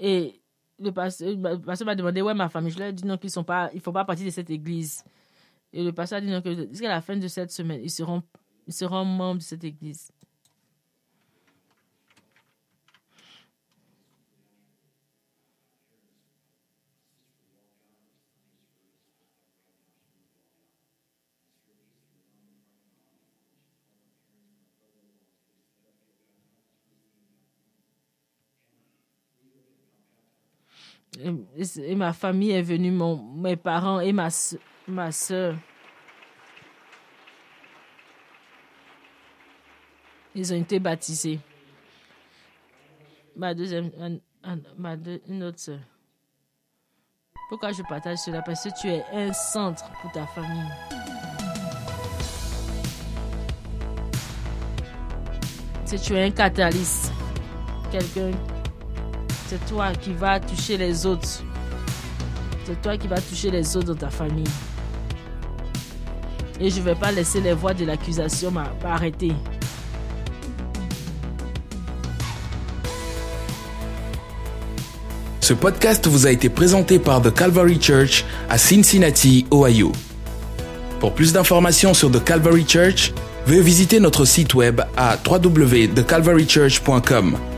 Et 0.00 0.40
le 0.78 0.92
pasteur, 0.92 1.36
m'a 1.38 1.94
demandé 1.94 2.22
où 2.22 2.30
est 2.30 2.34
ma 2.34 2.48
famille? 2.48 2.70
Je 2.70 2.78
lui 2.78 2.84
ai 2.84 2.92
dit 2.92 3.04
non, 3.04 3.18
qu'ils 3.18 3.30
sont 3.30 3.44
pas, 3.44 3.70
ils 3.74 3.80
font 3.80 3.92
pas 3.92 4.04
partie 4.04 4.24
de 4.24 4.30
cette 4.30 4.50
église. 4.50 5.02
Et 5.72 5.82
le 5.82 5.92
pasteur 5.92 6.18
a 6.18 6.20
dit 6.20 6.30
non, 6.30 6.40
jusqu'à 6.70 6.88
la 6.88 7.00
fin 7.00 7.16
de 7.16 7.26
cette 7.26 7.50
semaine, 7.50 7.80
ils 7.82 7.90
seront, 7.90 8.22
ils 8.66 8.72
seront 8.72 9.04
membres 9.04 9.38
de 9.38 9.42
cette 9.42 9.64
église. 9.64 10.12
Et, 31.16 31.94
ma 31.94 32.12
famille 32.12 32.52
est 32.52 32.62
venue, 32.62 32.90
mon, 32.90 33.16
mes 33.34 33.56
parents 33.56 34.00
et 34.00 34.12
ma, 34.12 34.28
ma 34.86 35.12
soeur. 35.12 35.56
Ils 40.34 40.52
ont 40.52 40.56
été 40.56 40.78
baptisés. 40.78 41.40
Ma 43.34 43.54
deuxième, 43.54 43.90
ma 44.76 44.94
une 45.28 45.42
autre 45.44 45.58
soeur. 45.58 45.80
Pourquoi 47.48 47.72
je 47.72 47.82
partage 47.82 48.18
cela? 48.18 48.42
Parce 48.42 48.64
que 48.64 48.80
tu 48.80 48.88
es 48.88 49.02
un 49.12 49.32
centre 49.32 49.90
pour 50.02 50.12
ta 50.12 50.26
famille. 50.26 50.70
Si 55.86 55.98
tu 55.98 56.14
es 56.14 56.24
un 56.24 56.30
catalyste, 56.30 57.10
quelqu'un, 57.90 58.32
c'est 59.48 59.64
toi 59.66 59.92
qui 59.92 60.12
vas 60.12 60.38
toucher 60.40 60.76
les 60.76 61.06
autres. 61.06 61.42
C'est 62.66 62.82
toi 62.82 62.98
qui 62.98 63.06
vas 63.08 63.20
toucher 63.20 63.50
les 63.50 63.76
autres 63.76 63.94
dans 63.94 63.94
ta 63.94 64.10
famille. 64.10 64.44
Et 66.60 66.68
je 66.68 66.80
ne 66.80 66.84
vais 66.84 66.94
pas 66.94 67.10
laisser 67.12 67.40
les 67.40 67.54
voix 67.54 67.72
de 67.72 67.86
l'accusation 67.86 68.50
m'arrêter. 68.50 69.32
Ce 75.40 75.54
podcast 75.54 76.06
vous 76.06 76.26
a 76.26 76.30
été 76.30 76.50
présenté 76.50 76.98
par 76.98 77.22
The 77.22 77.32
Calvary 77.32 77.80
Church 77.80 78.26
à 78.50 78.58
Cincinnati, 78.58 79.46
Ohio. 79.50 79.92
Pour 81.00 81.14
plus 81.14 81.32
d'informations 81.32 81.94
sur 81.94 82.10
The 82.10 82.22
Calvary 82.22 82.66
Church, 82.68 83.14
veuillez 83.46 83.62
visiter 83.62 83.98
notre 83.98 84.26
site 84.26 84.52
web 84.52 84.82
à 84.94 85.16
www.thecalvarychurch.com. 85.26 87.57